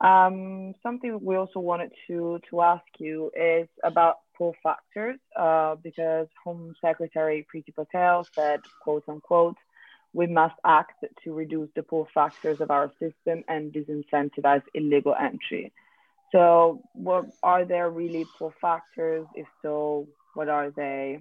Um, 0.00 0.74
something 0.82 1.18
we 1.22 1.36
also 1.36 1.60
wanted 1.60 1.92
to, 2.08 2.40
to 2.50 2.60
ask 2.60 2.84
you 2.98 3.30
is 3.36 3.68
about 3.82 4.16
pull 4.36 4.56
factors, 4.62 5.18
uh, 5.36 5.76
because 5.76 6.26
Home 6.44 6.74
Secretary 6.80 7.46
Priti 7.52 7.72
Patel 7.74 8.26
said, 8.34 8.60
quote 8.82 9.04
unquote, 9.08 9.56
we 10.12 10.26
must 10.26 10.54
act 10.64 11.04
to 11.22 11.32
reduce 11.32 11.68
the 11.74 11.82
pull 11.82 12.08
factors 12.12 12.60
of 12.60 12.70
our 12.70 12.90
system 12.98 13.44
and 13.48 13.72
disincentivize 13.72 14.62
illegal 14.74 15.14
entry. 15.14 15.72
So, 16.32 16.82
what 16.92 17.26
are 17.42 17.64
there 17.64 17.90
really 17.90 18.26
pull 18.38 18.52
factors? 18.60 19.26
If 19.34 19.46
so, 19.62 20.08
what 20.34 20.48
are 20.48 20.70
they? 20.70 21.18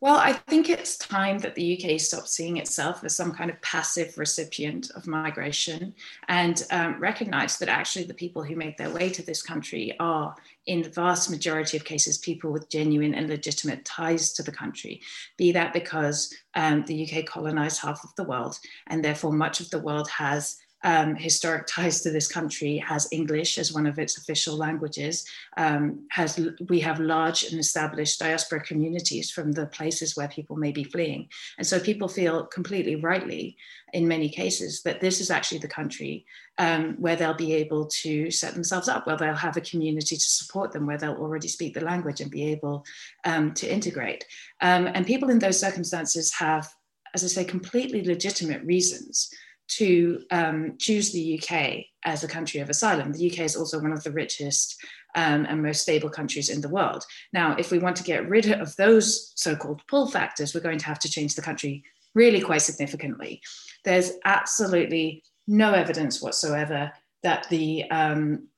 Well, 0.00 0.16
I 0.16 0.32
think 0.32 0.70
it's 0.70 0.96
time 0.96 1.38
that 1.38 1.56
the 1.56 1.76
UK 1.76 1.98
stops 1.98 2.30
seeing 2.30 2.58
itself 2.58 3.02
as 3.02 3.16
some 3.16 3.32
kind 3.32 3.50
of 3.50 3.60
passive 3.62 4.16
recipient 4.16 4.92
of 4.94 5.08
migration 5.08 5.92
and 6.28 6.64
um, 6.70 7.00
that 7.00 7.68
actually 7.68 8.04
the 8.04 8.14
people 8.14 8.44
who 8.44 8.54
make 8.54 8.76
their 8.76 8.90
way 8.90 9.10
to 9.10 9.26
this 9.26 9.42
country 9.42 9.96
are, 9.98 10.36
in 10.66 10.82
the 10.82 10.90
vast 10.90 11.30
majority 11.30 11.76
of 11.76 11.84
cases, 11.84 12.18
people 12.18 12.52
with 12.52 12.70
genuine 12.70 13.12
and 13.12 13.28
legitimate 13.28 13.84
ties 13.84 14.32
to 14.34 14.44
the 14.44 14.52
country. 14.52 15.00
Be 15.36 15.50
that 15.50 15.72
because 15.72 16.32
um, 16.54 16.84
the 16.86 17.04
UK 17.04 17.26
colonized 17.26 17.82
half 17.82 18.04
of 18.04 18.14
the 18.14 18.22
world, 18.22 18.56
and 18.86 19.04
therefore 19.04 19.32
much 19.32 19.58
of 19.58 19.68
the 19.70 19.80
world 19.80 20.08
has 20.10 20.58
um, 20.84 21.14
historic 21.16 21.66
ties 21.66 22.00
to 22.02 22.10
this 22.10 22.28
country, 22.28 22.78
has 22.78 23.08
English 23.10 23.58
as 23.58 23.72
one 23.72 23.86
of 23.86 23.98
its 23.98 24.16
official 24.16 24.56
languages, 24.56 25.26
um, 25.56 26.06
has 26.10 26.40
we 26.68 26.80
have 26.80 27.00
large 27.00 27.44
and 27.44 27.58
established 27.58 28.20
diaspora 28.20 28.60
communities 28.60 29.30
from 29.30 29.52
the 29.52 29.66
places 29.66 30.16
where 30.16 30.28
people 30.28 30.56
may 30.56 30.70
be 30.70 30.84
fleeing, 30.84 31.28
and 31.58 31.66
so 31.66 31.80
people 31.80 32.08
feel 32.08 32.44
completely 32.46 32.96
rightly, 32.96 33.56
in 33.92 34.06
many 34.06 34.28
cases, 34.28 34.82
that 34.82 35.00
this 35.00 35.20
is 35.20 35.30
actually 35.30 35.58
the 35.58 35.68
country 35.68 36.24
um, 36.58 36.94
where 36.98 37.16
they'll 37.16 37.34
be 37.34 37.54
able 37.54 37.86
to 37.86 38.30
set 38.30 38.54
themselves 38.54 38.88
up, 38.88 39.06
where 39.06 39.16
they'll 39.16 39.34
have 39.34 39.56
a 39.56 39.62
community 39.62 40.16
to 40.16 40.22
support 40.22 40.72
them, 40.72 40.86
where 40.86 40.98
they'll 40.98 41.14
already 41.14 41.48
speak 41.48 41.74
the 41.74 41.80
language 41.80 42.20
and 42.20 42.30
be 42.30 42.44
able 42.52 42.84
um, 43.24 43.52
to 43.54 43.72
integrate. 43.72 44.24
Um, 44.60 44.88
and 44.94 45.06
people 45.06 45.30
in 45.30 45.38
those 45.38 45.58
circumstances 45.58 46.32
have, 46.34 46.72
as 47.14 47.24
I 47.24 47.28
say, 47.28 47.44
completely 47.44 48.04
legitimate 48.04 48.62
reasons 48.64 49.30
to 49.68 50.22
um, 50.30 50.74
choose 50.78 51.12
the 51.12 51.40
UK 51.40 51.84
as 52.04 52.24
a 52.24 52.28
country 52.28 52.60
of 52.60 52.70
asylum. 52.70 53.12
The 53.12 53.30
UK 53.30 53.40
is 53.40 53.56
also 53.56 53.80
one 53.80 53.92
of 53.92 54.02
the 54.02 54.12
richest 54.12 54.76
um, 55.14 55.46
and 55.48 55.62
most 55.62 55.82
stable 55.82 56.10
countries 56.10 56.48
in 56.48 56.60
the 56.60 56.68
world. 56.68 57.04
Now, 57.32 57.56
if 57.56 57.70
we 57.70 57.78
want 57.78 57.96
to 57.96 58.02
get 58.02 58.28
rid 58.28 58.50
of 58.50 58.74
those 58.76 59.32
so 59.34 59.56
called 59.56 59.82
pull 59.88 60.06
factors, 60.06 60.54
we're 60.54 60.60
going 60.60 60.78
to 60.78 60.86
have 60.86 60.98
to 61.00 61.10
change 61.10 61.34
the 61.34 61.42
country 61.42 61.82
really 62.14 62.40
quite 62.40 62.62
significantly. 62.62 63.40
There's 63.84 64.12
absolutely 64.24 65.22
no 65.46 65.72
evidence 65.72 66.22
whatsoever 66.22 66.92
that 67.22 67.48
the 67.48 67.90
um, 67.90 68.48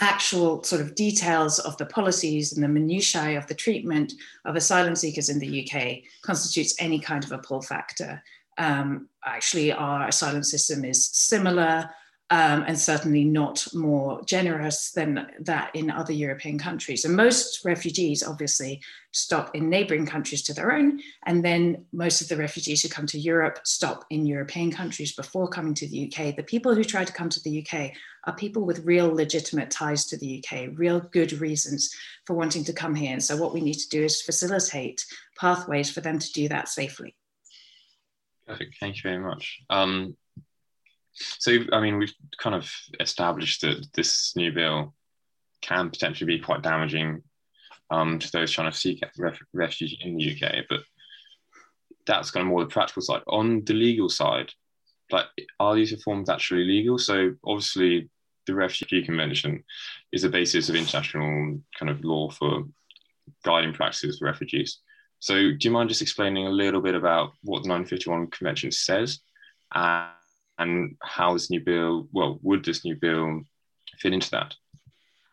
actual 0.00 0.62
sort 0.64 0.80
of 0.80 0.94
details 0.94 1.58
of 1.60 1.76
the 1.76 1.86
policies 1.86 2.52
and 2.52 2.62
the 2.62 2.68
minutiae 2.68 3.38
of 3.38 3.46
the 3.46 3.54
treatment 3.54 4.12
of 4.44 4.56
asylum 4.56 4.96
seekers 4.96 5.28
in 5.28 5.38
the 5.38 5.62
UK 5.62 5.98
constitutes 6.22 6.74
any 6.78 6.98
kind 6.98 7.24
of 7.24 7.32
a 7.32 7.38
pull 7.38 7.62
factor. 7.62 8.22
Um, 8.58 9.08
actually, 9.24 9.72
our 9.72 10.08
asylum 10.08 10.42
system 10.42 10.84
is 10.84 11.10
similar 11.12 11.90
um, 12.30 12.64
and 12.66 12.78
certainly 12.78 13.22
not 13.22 13.66
more 13.74 14.22
generous 14.24 14.90
than 14.92 15.26
that 15.40 15.70
in 15.74 15.90
other 15.90 16.12
European 16.12 16.58
countries. 16.58 17.04
And 17.04 17.14
most 17.14 17.64
refugees 17.64 18.22
obviously 18.22 18.80
stop 19.12 19.54
in 19.54 19.68
neighboring 19.68 20.06
countries 20.06 20.42
to 20.44 20.54
their 20.54 20.72
own. 20.72 21.00
And 21.26 21.44
then 21.44 21.84
most 21.92 22.22
of 22.22 22.28
the 22.28 22.36
refugees 22.36 22.82
who 22.82 22.88
come 22.88 23.06
to 23.06 23.18
Europe 23.18 23.60
stop 23.64 24.06
in 24.08 24.24
European 24.24 24.72
countries 24.72 25.14
before 25.14 25.48
coming 25.48 25.74
to 25.74 25.86
the 25.86 26.10
UK. 26.10 26.34
The 26.34 26.42
people 26.42 26.74
who 26.74 26.82
try 26.82 27.04
to 27.04 27.12
come 27.12 27.28
to 27.28 27.42
the 27.42 27.64
UK 27.64 27.92
are 28.24 28.34
people 28.34 28.64
with 28.64 28.86
real 28.86 29.14
legitimate 29.14 29.70
ties 29.70 30.06
to 30.06 30.16
the 30.16 30.42
UK, 30.42 30.70
real 30.76 31.00
good 31.00 31.34
reasons 31.34 31.94
for 32.24 32.34
wanting 32.34 32.64
to 32.64 32.72
come 32.72 32.94
here. 32.94 33.12
And 33.12 33.22
so 33.22 33.36
what 33.36 33.52
we 33.52 33.60
need 33.60 33.78
to 33.78 33.88
do 33.90 34.02
is 34.02 34.22
facilitate 34.22 35.04
pathways 35.38 35.90
for 35.90 36.00
them 36.00 36.18
to 36.18 36.32
do 36.32 36.48
that 36.48 36.68
safely. 36.70 37.14
Perfect. 38.46 38.76
Thank 38.78 38.96
you 38.96 39.02
very 39.02 39.18
much. 39.18 39.60
Um, 39.70 40.16
so, 41.12 41.58
I 41.72 41.80
mean, 41.80 41.98
we've 41.98 42.14
kind 42.38 42.56
of 42.56 42.70
established 43.00 43.62
that 43.62 43.86
this 43.94 44.34
new 44.36 44.52
bill 44.52 44.94
can 45.62 45.90
potentially 45.90 46.36
be 46.36 46.42
quite 46.42 46.62
damaging 46.62 47.22
um, 47.90 48.18
to 48.18 48.32
those 48.32 48.50
trying 48.50 48.70
to 48.70 48.76
seek 48.76 49.02
ref- 49.18 49.40
refuge 49.52 49.96
in 50.00 50.16
the 50.16 50.32
UK, 50.32 50.64
but 50.68 50.80
that's 52.06 52.30
kind 52.30 52.42
of 52.42 52.48
more 52.48 52.60
the 52.60 52.70
practical 52.70 53.02
side. 53.02 53.22
On 53.28 53.64
the 53.64 53.74
legal 53.74 54.08
side, 54.08 54.52
like, 55.10 55.26
are 55.60 55.74
these 55.74 55.92
reforms 55.92 56.28
actually 56.28 56.64
legal? 56.64 56.98
So, 56.98 57.34
obviously, 57.44 58.10
the 58.46 58.54
Refugee 58.54 59.04
Convention 59.04 59.64
is 60.12 60.22
the 60.22 60.28
basis 60.28 60.68
of 60.68 60.74
international 60.74 61.60
kind 61.78 61.90
of 61.90 62.04
law 62.04 62.30
for 62.30 62.64
guiding 63.44 63.72
practices 63.72 64.18
for 64.18 64.26
refugees. 64.26 64.80
So, 65.24 65.36
do 65.36 65.56
you 65.58 65.70
mind 65.70 65.88
just 65.88 66.02
explaining 66.02 66.46
a 66.46 66.50
little 66.50 66.82
bit 66.82 66.94
about 66.94 67.32
what 67.44 67.62
the 67.62 67.70
1951 67.70 68.26
Convention 68.26 68.70
says 68.70 69.20
uh, 69.74 70.10
and 70.58 70.96
how 71.02 71.32
this 71.32 71.48
new 71.48 71.60
bill, 71.60 72.06
well, 72.12 72.38
would 72.42 72.62
this 72.62 72.84
new 72.84 72.94
bill 72.94 73.40
fit 73.96 74.12
into 74.12 74.30
that? 74.32 74.54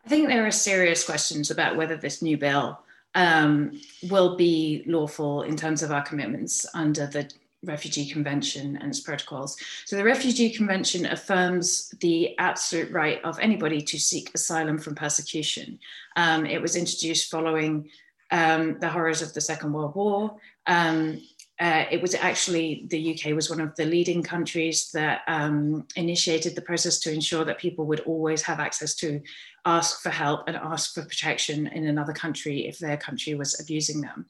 I 0.06 0.08
think 0.08 0.28
there 0.28 0.46
are 0.46 0.50
serious 0.50 1.04
questions 1.04 1.50
about 1.50 1.76
whether 1.76 1.98
this 1.98 2.22
new 2.22 2.38
bill 2.38 2.80
um, 3.14 3.78
will 4.08 4.34
be 4.34 4.82
lawful 4.86 5.42
in 5.42 5.56
terms 5.56 5.82
of 5.82 5.92
our 5.92 6.02
commitments 6.02 6.64
under 6.72 7.06
the 7.06 7.30
Refugee 7.62 8.08
Convention 8.08 8.78
and 8.78 8.88
its 8.88 9.00
protocols. 9.00 9.58
So, 9.84 9.96
the 9.96 10.04
Refugee 10.04 10.48
Convention 10.48 11.04
affirms 11.04 11.90
the 12.00 12.34
absolute 12.38 12.90
right 12.92 13.22
of 13.24 13.38
anybody 13.40 13.82
to 13.82 14.00
seek 14.00 14.30
asylum 14.34 14.78
from 14.78 14.94
persecution. 14.94 15.78
Um, 16.16 16.46
it 16.46 16.62
was 16.62 16.76
introduced 16.76 17.30
following 17.30 17.90
um, 18.32 18.78
the 18.80 18.88
horrors 18.88 19.22
of 19.22 19.32
the 19.34 19.40
Second 19.40 19.72
World 19.72 19.94
War. 19.94 20.36
Um, 20.66 21.22
uh, 21.60 21.84
it 21.90 22.02
was 22.02 22.14
actually 22.14 22.86
the 22.88 23.14
UK 23.14 23.36
was 23.36 23.48
one 23.48 23.60
of 23.60 23.76
the 23.76 23.84
leading 23.84 24.22
countries 24.22 24.90
that 24.92 25.20
um, 25.28 25.86
initiated 25.94 26.56
the 26.56 26.62
process 26.62 26.98
to 26.98 27.12
ensure 27.12 27.44
that 27.44 27.58
people 27.58 27.86
would 27.86 28.00
always 28.00 28.42
have 28.42 28.58
access 28.58 28.94
to 28.96 29.20
ask 29.64 30.02
for 30.02 30.10
help 30.10 30.48
and 30.48 30.56
ask 30.56 30.94
for 30.94 31.02
protection 31.02 31.68
in 31.68 31.86
another 31.86 32.12
country 32.12 32.66
if 32.66 32.78
their 32.78 32.96
country 32.96 33.34
was 33.34 33.60
abusing 33.60 34.00
them. 34.00 34.26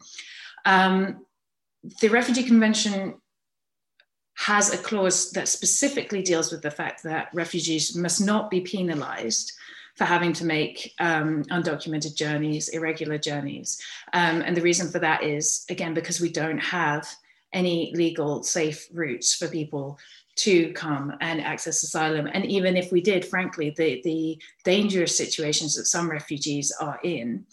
Um, 0.66 1.24
the 2.00 2.08
Refugee 2.08 2.42
Convention 2.42 3.14
has 4.34 4.74
a 4.74 4.78
clause 4.78 5.30
that 5.30 5.48
specifically 5.48 6.22
deals 6.22 6.50
with 6.50 6.62
the 6.62 6.70
fact 6.70 7.02
that 7.04 7.28
refugees 7.32 7.96
must 7.96 8.20
not 8.20 8.50
be 8.50 8.60
penalized 8.60 9.52
for 9.96 10.04
having 10.04 10.32
to 10.32 10.44
make 10.44 10.94
um, 11.00 11.44
undocumented 11.44 12.16
journeys, 12.16 12.68
irregular 12.68 13.18
journeys. 13.18 13.80
Um, 14.12 14.42
and 14.42 14.56
the 14.56 14.62
reason 14.62 14.90
for 14.90 14.98
that 15.00 15.22
is, 15.22 15.64
again, 15.68 15.94
because 15.94 16.20
we 16.20 16.30
don't 16.30 16.58
have 16.58 17.06
any 17.52 17.92
legal, 17.94 18.42
safe 18.42 18.88
routes 18.92 19.34
for 19.34 19.48
people 19.48 19.98
to 20.34 20.72
come 20.72 21.12
and 21.20 21.40
access 21.42 21.82
asylum. 21.82 22.28
And 22.32 22.46
even 22.46 22.76
if 22.76 22.90
we 22.90 23.02
did, 23.02 23.24
frankly, 23.24 23.74
the, 23.76 24.00
the 24.02 24.38
dangerous 24.64 25.16
situations 25.16 25.74
that 25.76 25.86
some 25.86 26.10
refugees 26.10 26.72
are 26.80 26.98
in 27.02 27.44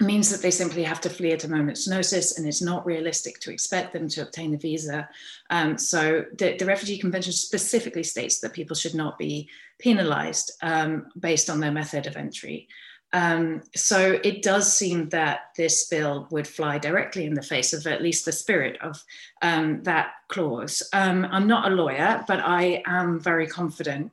means 0.00 0.30
that 0.30 0.40
they 0.40 0.50
simply 0.50 0.84
have 0.84 1.00
to 1.00 1.10
flee 1.10 1.32
at 1.32 1.44
a 1.44 1.50
moment's 1.50 1.88
notice 1.88 2.38
and 2.38 2.46
it's 2.46 2.62
not 2.62 2.86
realistic 2.86 3.40
to 3.40 3.52
expect 3.52 3.92
them 3.92 4.08
to 4.08 4.22
obtain 4.22 4.54
a 4.54 4.58
visa. 4.58 5.08
Um, 5.50 5.76
so 5.76 6.24
the, 6.36 6.56
the, 6.56 6.64
Refugee 6.64 6.98
Convention 6.98 7.32
specifically 7.32 8.04
states 8.04 8.38
that 8.40 8.52
people 8.52 8.76
should 8.76 8.94
not 8.94 9.18
be 9.18 9.48
penalized 9.78 10.52
um, 10.62 11.06
based 11.18 11.48
on 11.50 11.60
their 11.60 11.72
method 11.72 12.06
of 12.06 12.16
entry. 12.16 12.68
Um, 13.12 13.62
so 13.74 14.20
it 14.22 14.42
does 14.42 14.70
seem 14.70 15.08
that 15.10 15.50
this 15.56 15.88
bill 15.88 16.28
would 16.30 16.46
fly 16.46 16.78
directly 16.78 17.24
in 17.24 17.34
the 17.34 17.42
face 17.42 17.72
of 17.72 17.86
at 17.86 18.02
least 18.02 18.24
the 18.24 18.32
spirit 18.32 18.78
of 18.82 19.02
um, 19.40 19.82
that 19.84 20.10
clause. 20.28 20.82
Um, 20.92 21.26
I'm 21.30 21.46
not 21.46 21.72
a 21.72 21.74
lawyer, 21.74 22.22
but 22.28 22.40
I 22.40 22.82
am 22.86 23.18
very 23.18 23.46
confident 23.46 24.12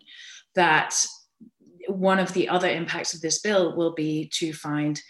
that 0.53 0.95
one 1.87 2.19
of 2.19 2.33
the 2.33 2.47
other 2.47 2.69
impacts 2.69 3.13
of 3.13 3.21
this 3.21 3.39
bill 3.39 3.75
will 3.75 3.93
be 3.93 4.29
to 4.35 4.53
find 4.53 5.01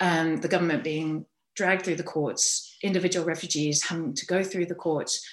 um, 0.00 0.38
the 0.38 0.48
government 0.48 0.82
being 0.82 1.26
dragged 1.54 1.84
through 1.84 1.96
the 1.96 2.02
courts, 2.02 2.76
individual 2.82 3.26
refugees 3.26 3.84
having 3.84 4.14
to 4.14 4.26
go 4.26 4.42
through 4.42 4.66
the 4.66 4.74
courts. 4.74 5.24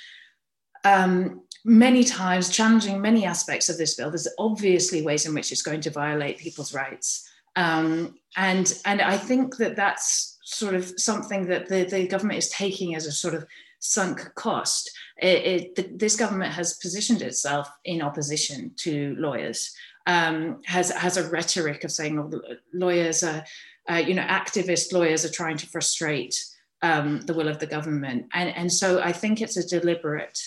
Um, 0.83 1.43
many 1.63 2.03
times 2.03 2.49
challenging 2.49 3.01
many 3.01 3.25
aspects 3.25 3.69
of 3.69 3.77
this 3.77 3.95
bill. 3.95 4.09
There's 4.09 4.27
obviously 4.37 5.01
ways 5.01 5.25
in 5.25 5.33
which 5.33 5.51
it's 5.51 5.61
going 5.61 5.81
to 5.81 5.89
violate 5.89 6.37
people's 6.37 6.73
rights. 6.73 7.29
Um, 7.55 8.15
and, 8.37 8.73
and 8.85 9.01
I 9.01 9.17
think 9.17 9.57
that 9.57 9.75
that's 9.75 10.39
sort 10.43 10.73
of 10.73 10.91
something 10.97 11.47
that 11.47 11.67
the, 11.67 11.83
the 11.83 12.07
government 12.07 12.39
is 12.39 12.49
taking 12.49 12.95
as 12.95 13.05
a 13.05 13.11
sort 13.11 13.33
of 13.33 13.45
sunk 13.79 14.33
cost. 14.35 14.89
It, 15.17 15.77
it, 15.77 15.99
this 15.99 16.15
government 16.15 16.53
has 16.53 16.77
positioned 16.77 17.21
itself 17.21 17.69
in 17.85 18.01
opposition 18.01 18.71
to 18.77 19.15
lawyers, 19.17 19.75
um, 20.07 20.61
has, 20.65 20.91
has 20.91 21.17
a 21.17 21.29
rhetoric 21.29 21.83
of 21.83 21.91
saying 21.91 22.19
oh, 22.19 22.41
lawyers 22.73 23.23
are 23.23 23.43
uh, 23.89 23.95
you 23.95 24.13
know, 24.13 24.23
activist 24.23 24.93
lawyers 24.93 25.25
are 25.25 25.31
trying 25.31 25.57
to 25.57 25.67
frustrate 25.67 26.35
um, 26.81 27.21
the 27.21 27.33
will 27.33 27.47
of 27.47 27.59
the 27.59 27.67
government. 27.67 28.25
And, 28.33 28.49
and 28.55 28.71
so 28.71 29.01
I 29.01 29.11
think 29.11 29.41
it's 29.41 29.57
a 29.57 29.67
deliberate 29.67 30.39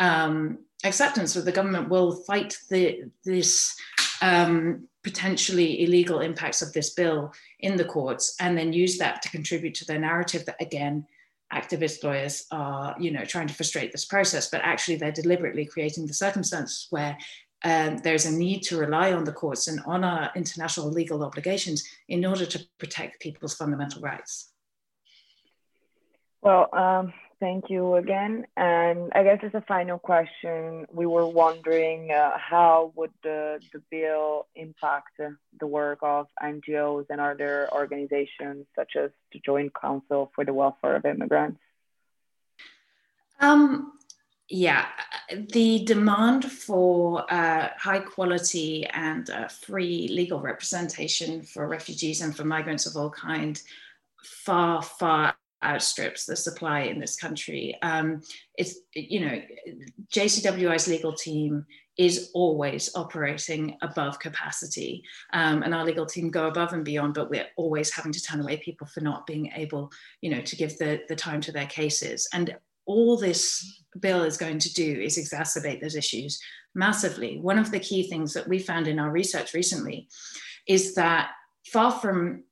um, 0.00 0.58
acceptance 0.82 1.34
that 1.34 1.44
the 1.44 1.52
government 1.52 1.88
will 1.88 2.12
fight 2.24 2.56
the, 2.70 3.04
this 3.24 3.76
um, 4.22 4.88
potentially 5.04 5.84
illegal 5.84 6.20
impacts 6.20 6.62
of 6.62 6.72
this 6.72 6.90
bill 6.90 7.32
in 7.60 7.76
the 7.76 7.84
courts 7.84 8.34
and 8.40 8.58
then 8.58 8.72
use 8.72 8.98
that 8.98 9.22
to 9.22 9.30
contribute 9.30 9.74
to 9.74 9.84
their 9.84 9.98
narrative 10.00 10.44
that, 10.46 10.60
again, 10.60 11.06
activist 11.52 12.04
lawyers 12.04 12.46
are 12.52 12.94
you 13.00 13.10
know 13.10 13.24
trying 13.24 13.48
to 13.48 13.54
frustrate 13.54 13.90
this 13.90 14.04
process 14.04 14.48
but 14.50 14.60
actually 14.62 14.94
they're 14.94 15.10
deliberately 15.10 15.66
creating 15.66 16.06
the 16.06 16.14
circumstance 16.14 16.86
where 16.90 17.18
um, 17.64 17.98
there's 17.98 18.24
a 18.24 18.32
need 18.32 18.62
to 18.62 18.78
rely 18.78 19.12
on 19.12 19.24
the 19.24 19.32
courts 19.32 19.68
and 19.68 19.80
on 19.84 20.02
our 20.04 20.30
international 20.34 20.90
legal 20.90 21.22
obligations 21.22 21.84
in 22.08 22.24
order 22.24 22.46
to 22.46 22.64
protect 22.78 23.20
people's 23.20 23.54
fundamental 23.54 24.00
rights. 24.00 24.52
Well, 26.40 26.68
um, 26.72 27.12
thank 27.40 27.70
you 27.70 27.96
again. 27.96 28.46
And 28.56 29.10
I 29.14 29.24
guess 29.24 29.40
as 29.42 29.54
a 29.54 29.62
final 29.62 29.98
question, 29.98 30.86
we 30.92 31.06
were 31.06 31.26
wondering 31.26 32.10
uh, 32.12 32.32
how 32.36 32.92
would 32.94 33.12
the, 33.22 33.60
the 33.72 33.82
bill 33.90 34.46
impact 34.54 35.18
the 35.18 35.66
work 35.66 35.98
of 36.02 36.26
NGOs 36.40 37.06
and 37.10 37.20
other 37.20 37.68
organizations 37.72 38.66
such 38.76 38.92
as 38.96 39.10
the 39.32 39.40
Joint 39.44 39.72
Council 39.74 40.30
for 40.34 40.44
the 40.44 40.52
Welfare 40.52 40.96
of 40.96 41.06
Immigrants? 41.06 41.60
Um, 43.40 43.92
yeah, 44.48 44.86
the 45.30 45.84
demand 45.84 46.44
for 46.44 47.24
uh, 47.32 47.70
high 47.78 48.00
quality 48.00 48.84
and 48.86 49.30
uh, 49.30 49.48
free 49.48 50.08
legal 50.08 50.40
representation 50.40 51.42
for 51.42 51.66
refugees 51.66 52.20
and 52.20 52.36
for 52.36 52.44
migrants 52.44 52.84
of 52.84 52.96
all 52.96 53.10
kind 53.10 53.60
far, 54.22 54.82
far 54.82 55.34
outstrips 55.62 56.24
the 56.24 56.36
supply 56.36 56.80
in 56.80 56.98
this 56.98 57.16
country. 57.16 57.76
Um, 57.82 58.22
it's, 58.56 58.76
you 58.94 59.20
know, 59.20 59.42
JCWI's 60.12 60.88
legal 60.88 61.12
team 61.12 61.66
is 61.98 62.30
always 62.32 62.90
operating 62.94 63.76
above 63.82 64.18
capacity. 64.18 65.02
Um, 65.32 65.62
and 65.62 65.74
our 65.74 65.84
legal 65.84 66.06
team 66.06 66.30
go 66.30 66.46
above 66.48 66.72
and 66.72 66.84
beyond, 66.84 67.14
but 67.14 67.28
we're 67.28 67.48
always 67.56 67.92
having 67.92 68.12
to 68.12 68.22
turn 68.22 68.40
away 68.40 68.56
people 68.56 68.86
for 68.86 69.00
not 69.00 69.26
being 69.26 69.52
able, 69.54 69.90
you 70.22 70.30
know, 70.30 70.40
to 70.40 70.56
give 70.56 70.78
the, 70.78 71.00
the 71.08 71.16
time 71.16 71.40
to 71.42 71.52
their 71.52 71.66
cases. 71.66 72.26
And 72.32 72.56
all 72.86 73.16
this 73.16 73.82
bill 73.98 74.22
is 74.22 74.36
going 74.36 74.58
to 74.60 74.72
do 74.72 75.00
is 75.00 75.18
exacerbate 75.18 75.80
those 75.80 75.96
issues 75.96 76.40
massively. 76.74 77.38
One 77.38 77.58
of 77.58 77.70
the 77.70 77.80
key 77.80 78.08
things 78.08 78.32
that 78.34 78.48
we 78.48 78.58
found 78.58 78.86
in 78.86 78.98
our 78.98 79.10
research 79.10 79.52
recently 79.52 80.08
is 80.66 80.94
that 80.94 81.30
far 81.66 81.92
from 81.92 82.44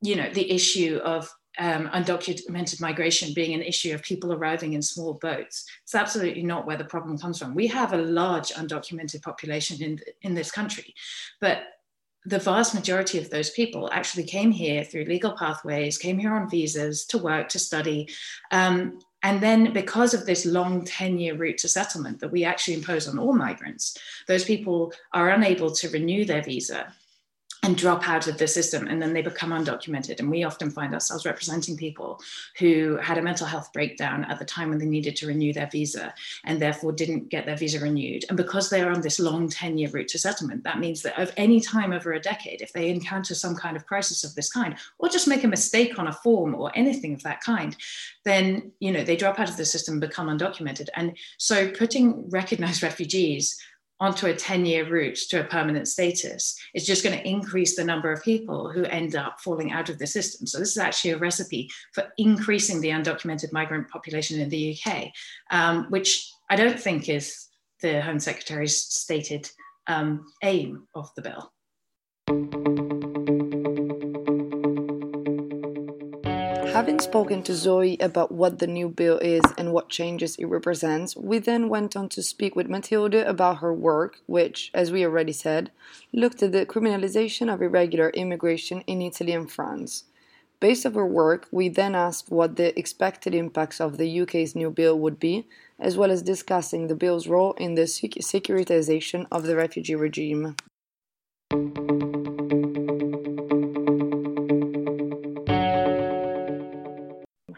you 0.00 0.16
know 0.16 0.28
the 0.32 0.50
issue 0.50 1.00
of 1.04 1.30
um, 1.58 1.88
undocumented 1.88 2.80
migration 2.80 3.34
being 3.34 3.54
an 3.54 3.62
issue 3.62 3.94
of 3.94 4.02
people 4.02 4.32
arriving 4.32 4.72
in 4.72 4.82
small 4.82 5.14
boats. 5.14 5.66
It's 5.82 5.94
absolutely 5.94 6.42
not 6.42 6.66
where 6.66 6.76
the 6.76 6.84
problem 6.84 7.18
comes 7.18 7.38
from. 7.38 7.54
We 7.54 7.66
have 7.68 7.92
a 7.92 7.98
large 7.98 8.52
undocumented 8.52 9.22
population 9.22 9.82
in, 9.82 10.00
in 10.22 10.34
this 10.34 10.50
country, 10.50 10.94
but 11.40 11.64
the 12.24 12.38
vast 12.38 12.74
majority 12.74 13.18
of 13.18 13.30
those 13.30 13.50
people 13.50 13.90
actually 13.92 14.24
came 14.24 14.52
here 14.52 14.84
through 14.84 15.04
legal 15.04 15.32
pathways, 15.32 15.98
came 15.98 16.18
here 16.18 16.34
on 16.34 16.48
visas 16.48 17.04
to 17.06 17.18
work, 17.18 17.48
to 17.48 17.58
study, 17.58 18.08
um, 18.52 19.00
and 19.24 19.40
then, 19.40 19.72
because 19.72 20.14
of 20.14 20.26
this 20.26 20.44
long 20.44 20.84
10 20.84 21.18
year 21.18 21.36
route 21.36 21.58
to 21.58 21.68
settlement 21.68 22.18
that 22.20 22.32
we 22.32 22.44
actually 22.44 22.74
impose 22.74 23.06
on 23.06 23.18
all 23.18 23.32
migrants, 23.32 23.96
those 24.26 24.44
people 24.44 24.92
are 25.12 25.30
unable 25.30 25.70
to 25.70 25.88
renew 25.90 26.24
their 26.24 26.42
visa 26.42 26.92
and 27.64 27.76
drop 27.76 28.08
out 28.08 28.26
of 28.26 28.38
the 28.38 28.46
system 28.46 28.88
and 28.88 29.00
then 29.00 29.12
they 29.12 29.22
become 29.22 29.50
undocumented. 29.50 30.18
And 30.18 30.30
we 30.30 30.42
often 30.42 30.70
find 30.70 30.92
ourselves 30.92 31.24
representing 31.24 31.76
people 31.76 32.20
who 32.58 32.96
had 32.96 33.18
a 33.18 33.22
mental 33.22 33.46
health 33.46 33.72
breakdown 33.72 34.24
at 34.24 34.40
the 34.40 34.44
time 34.44 34.70
when 34.70 34.78
they 34.78 34.86
needed 34.86 35.14
to 35.16 35.28
renew 35.28 35.52
their 35.52 35.68
visa 35.70 36.12
and 36.44 36.60
therefore 36.60 36.90
didn't 36.92 37.28
get 37.28 37.46
their 37.46 37.56
visa 37.56 37.78
renewed. 37.78 38.24
And 38.28 38.36
because 38.36 38.68
they 38.68 38.82
are 38.82 38.90
on 38.90 39.00
this 39.00 39.20
long 39.20 39.48
10 39.48 39.78
year 39.78 39.90
route 39.90 40.08
to 40.08 40.18
settlement 40.18 40.64
that 40.64 40.80
means 40.80 41.02
that 41.02 41.18
of 41.18 41.32
any 41.36 41.60
time 41.60 41.92
over 41.92 42.12
a 42.12 42.20
decade 42.20 42.62
if 42.62 42.72
they 42.72 42.90
encounter 42.90 43.34
some 43.34 43.54
kind 43.54 43.76
of 43.76 43.86
crisis 43.86 44.24
of 44.24 44.34
this 44.34 44.50
kind 44.50 44.74
or 44.98 45.08
just 45.08 45.28
make 45.28 45.44
a 45.44 45.48
mistake 45.48 45.98
on 45.98 46.08
a 46.08 46.12
form 46.12 46.54
or 46.54 46.70
anything 46.74 47.14
of 47.14 47.22
that 47.22 47.40
kind 47.40 47.76
then 48.24 48.72
you 48.80 48.92
know 48.92 49.02
they 49.04 49.16
drop 49.16 49.38
out 49.38 49.48
of 49.48 49.56
the 49.56 49.64
system 49.64 49.94
and 49.94 50.00
become 50.00 50.28
undocumented. 50.28 50.88
And 50.94 51.16
so 51.38 51.70
putting 51.70 52.28
recognized 52.30 52.82
refugees 52.82 53.60
onto 54.02 54.26
a 54.26 54.34
10 54.34 54.66
year 54.66 54.84
route 54.88 55.16
to 55.30 55.40
a 55.40 55.44
permanent 55.44 55.86
status 55.86 56.58
is 56.74 56.84
just 56.84 57.04
going 57.04 57.16
to 57.16 57.26
increase 57.26 57.76
the 57.76 57.84
number 57.84 58.10
of 58.10 58.22
people 58.24 58.68
who 58.68 58.84
end 58.86 59.14
up 59.14 59.40
falling 59.40 59.70
out 59.70 59.88
of 59.88 59.98
the 60.00 60.06
system. 60.06 60.44
So, 60.44 60.58
this 60.58 60.72
is 60.72 60.78
actually 60.78 61.12
a 61.12 61.18
recipe 61.18 61.70
for 61.92 62.12
increasing 62.18 62.80
the 62.80 62.88
undocumented 62.88 63.52
migrant 63.52 63.88
population 63.88 64.40
in 64.40 64.48
the 64.48 64.76
UK, 64.76 65.12
um, 65.52 65.86
which 65.90 66.28
I 66.50 66.56
don't 66.56 66.78
think 66.78 67.08
is 67.08 67.46
the 67.80 68.02
Home 68.02 68.18
Secretary's 68.18 68.76
stated 68.76 69.48
um, 69.86 70.26
aim 70.42 70.88
of 70.96 71.08
the 71.14 71.22
bill. 71.22 73.11
Having 76.82 76.98
spoken 76.98 77.42
to 77.44 77.54
Zoe 77.54 77.96
about 78.00 78.32
what 78.32 78.58
the 78.58 78.66
new 78.66 78.88
bill 78.88 79.18
is 79.18 79.44
and 79.56 79.72
what 79.72 79.88
changes 79.88 80.34
it 80.34 80.46
represents, 80.46 81.16
we 81.16 81.38
then 81.38 81.68
went 81.68 81.94
on 81.94 82.08
to 82.08 82.24
speak 82.24 82.56
with 82.56 82.68
Matilde 82.68 83.14
about 83.14 83.58
her 83.58 83.72
work, 83.72 84.18
which, 84.26 84.68
as 84.74 84.90
we 84.90 85.04
already 85.04 85.30
said, 85.30 85.70
looked 86.12 86.42
at 86.42 86.50
the 86.50 86.66
criminalization 86.66 87.54
of 87.54 87.62
irregular 87.62 88.10
immigration 88.10 88.80
in 88.88 89.00
Italy 89.00 89.30
and 89.30 89.48
France. 89.48 90.06
Based 90.58 90.84
on 90.84 90.94
her 90.94 91.06
work, 91.06 91.46
we 91.52 91.68
then 91.68 91.94
asked 91.94 92.32
what 92.32 92.56
the 92.56 92.76
expected 92.76 93.32
impacts 93.32 93.80
of 93.80 93.96
the 93.96 94.20
UK's 94.22 94.56
new 94.56 94.70
bill 94.70 94.98
would 94.98 95.20
be, 95.20 95.46
as 95.78 95.96
well 95.96 96.10
as 96.10 96.20
discussing 96.20 96.88
the 96.88 96.96
bill's 96.96 97.28
role 97.28 97.52
in 97.58 97.76
the 97.76 97.82
securitization 97.82 99.28
of 99.30 99.44
the 99.44 99.54
refugee 99.54 99.94
regime. 99.94 100.56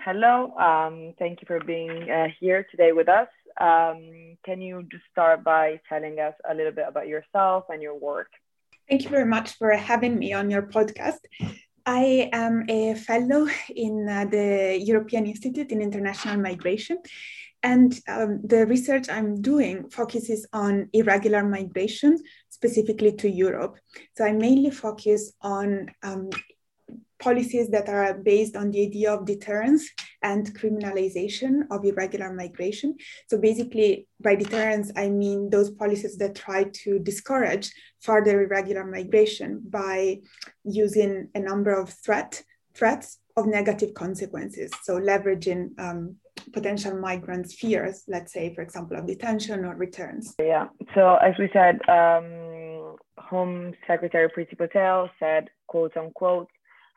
Hello. 0.04 0.54
Um, 0.58 1.14
thank 1.18 1.40
you 1.40 1.46
for 1.46 1.60
being 1.60 2.10
uh, 2.10 2.28
here 2.38 2.66
today 2.70 2.92
with 2.92 3.08
us. 3.08 3.28
Um, 3.58 4.36
can 4.44 4.60
you 4.60 4.86
just 4.92 5.04
start 5.10 5.42
by 5.42 5.80
telling 5.88 6.18
us 6.20 6.34
a 6.48 6.54
little 6.54 6.72
bit 6.72 6.84
about 6.86 7.08
yourself 7.08 7.64
and 7.70 7.80
your 7.80 7.98
work? 7.98 8.28
Thank 8.88 9.04
you 9.04 9.08
very 9.08 9.24
much 9.24 9.52
for 9.56 9.70
having 9.72 10.18
me 10.18 10.34
on 10.34 10.50
your 10.50 10.62
podcast. 10.62 11.20
I 11.86 12.28
am 12.32 12.66
a 12.68 12.94
fellow 12.94 13.46
in 13.74 14.06
uh, 14.06 14.26
the 14.26 14.78
European 14.78 15.26
Institute 15.26 15.72
in 15.72 15.80
International 15.80 16.36
Migration. 16.36 16.98
And 17.62 17.98
um, 18.06 18.40
the 18.44 18.66
research 18.66 19.08
I'm 19.08 19.40
doing 19.40 19.88
focuses 19.88 20.46
on 20.52 20.90
irregular 20.92 21.42
migration, 21.42 22.18
specifically 22.50 23.12
to 23.12 23.30
Europe. 23.30 23.78
So 24.18 24.26
I 24.26 24.32
mainly 24.32 24.70
focus 24.70 25.32
on 25.40 25.90
um, 26.02 26.28
policies 27.18 27.68
that 27.70 27.88
are 27.88 28.14
based 28.14 28.56
on 28.56 28.70
the 28.70 28.82
idea 28.82 29.12
of 29.12 29.24
deterrence 29.24 29.88
and 30.22 30.54
criminalization 30.54 31.62
of 31.70 31.84
irregular 31.84 32.32
migration. 32.32 32.96
So 33.28 33.38
basically, 33.38 34.08
by 34.20 34.34
deterrence, 34.34 34.90
I 34.96 35.08
mean 35.08 35.50
those 35.50 35.70
policies 35.70 36.16
that 36.18 36.34
try 36.34 36.64
to 36.64 36.98
discourage 36.98 37.70
further 38.00 38.42
irregular 38.42 38.84
migration 38.84 39.62
by 39.68 40.20
using 40.64 41.28
a 41.34 41.40
number 41.40 41.72
of 41.72 41.90
threat, 42.04 42.42
threats 42.74 43.18
of 43.36 43.46
negative 43.46 43.94
consequences. 43.94 44.70
So 44.82 44.98
leveraging 44.98 45.78
um, 45.78 46.16
potential 46.52 46.98
migrants' 46.98 47.54
fears, 47.54 48.04
let's 48.08 48.32
say, 48.32 48.54
for 48.54 48.62
example, 48.62 48.96
of 48.96 49.06
detention 49.06 49.64
or 49.64 49.74
returns. 49.74 50.34
Yeah. 50.38 50.68
So 50.94 51.16
as 51.16 51.34
we 51.38 51.48
said, 51.52 51.80
um, 51.88 52.96
Home 53.18 53.72
Secretary 53.86 54.28
Priti 54.28 54.56
Patel 54.56 55.10
said, 55.18 55.48
quote 55.66 55.96
unquote, 55.96 56.48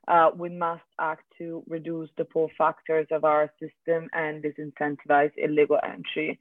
uh, 0.07 0.29
we 0.35 0.49
must 0.49 0.83
act 0.99 1.23
to 1.37 1.63
reduce 1.67 2.09
the 2.17 2.25
pull 2.25 2.49
factors 2.57 3.07
of 3.11 3.23
our 3.23 3.51
system 3.59 4.09
and 4.13 4.43
disincentivize 4.43 5.31
illegal 5.37 5.79
entry. 5.83 6.39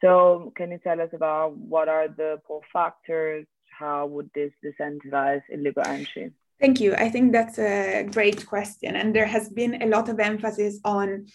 So, 0.00 0.52
can 0.56 0.70
you 0.70 0.78
tell 0.78 1.00
us 1.00 1.10
about 1.12 1.56
what 1.56 1.88
are 1.88 2.08
the 2.08 2.40
pull 2.46 2.62
factors? 2.72 3.46
How 3.78 4.06
would 4.06 4.30
this 4.34 4.52
disincentivize 4.64 5.42
illegal 5.50 5.82
entry? 5.84 6.32
Thank 6.60 6.80
you. 6.80 6.94
I 6.94 7.08
think 7.08 7.32
that's 7.32 7.58
a 7.58 8.06
great 8.12 8.46
question. 8.46 8.94
And 8.94 9.14
there 9.14 9.26
has 9.26 9.48
been 9.48 9.82
a 9.82 9.86
lot 9.86 10.08
of 10.08 10.20
emphasis 10.20 10.78
on, 10.84 11.26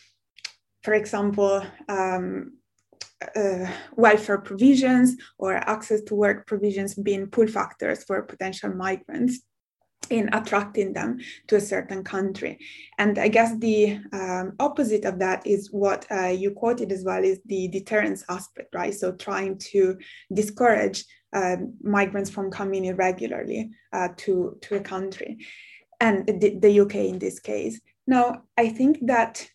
for 0.83 0.93
example, 0.93 1.63
um, 1.89 2.57
uh, 3.35 3.65
welfare 3.95 4.37
provisions 4.37 5.15
or 5.37 5.55
access 5.55 6.01
to 6.03 6.15
work 6.15 6.45
provisions 6.45 6.93
being 6.93 7.27
pull 7.27 7.47
factors 7.47 8.03
for 8.03 8.21
potential 8.21 8.73
migrants 8.73 9.41
in 10.09 10.29
attracting 10.33 10.93
them 10.93 11.19
to 11.47 11.55
a 11.55 11.61
certain 11.61 12.03
country. 12.03 12.59
And 12.97 13.17
I 13.17 13.27
guess 13.27 13.57
the 13.57 13.99
um, 14.13 14.53
opposite 14.59 15.05
of 15.05 15.19
that 15.19 15.45
is 15.45 15.71
what 15.71 16.05
uh, 16.11 16.27
you 16.27 16.51
quoted 16.51 16.91
as 16.91 17.03
well 17.03 17.23
is 17.23 17.39
the 17.45 17.67
deterrence 17.67 18.23
aspect, 18.29 18.73
right? 18.73 18.93
So 18.93 19.11
trying 19.13 19.57
to 19.71 19.97
discourage 20.33 21.05
uh, 21.33 21.57
migrants 21.81 22.29
from 22.29 22.51
coming 22.51 22.85
irregularly 22.85 23.71
uh, 23.91 24.09
to, 24.17 24.57
to 24.61 24.75
a 24.75 24.79
country 24.79 25.37
and 25.99 26.25
the, 26.27 26.57
the 26.59 26.79
UK 26.81 26.95
in 26.95 27.19
this 27.19 27.39
case. 27.39 27.79
Now, 28.07 28.43
I 28.57 28.69
think 28.69 28.99
that 29.07 29.49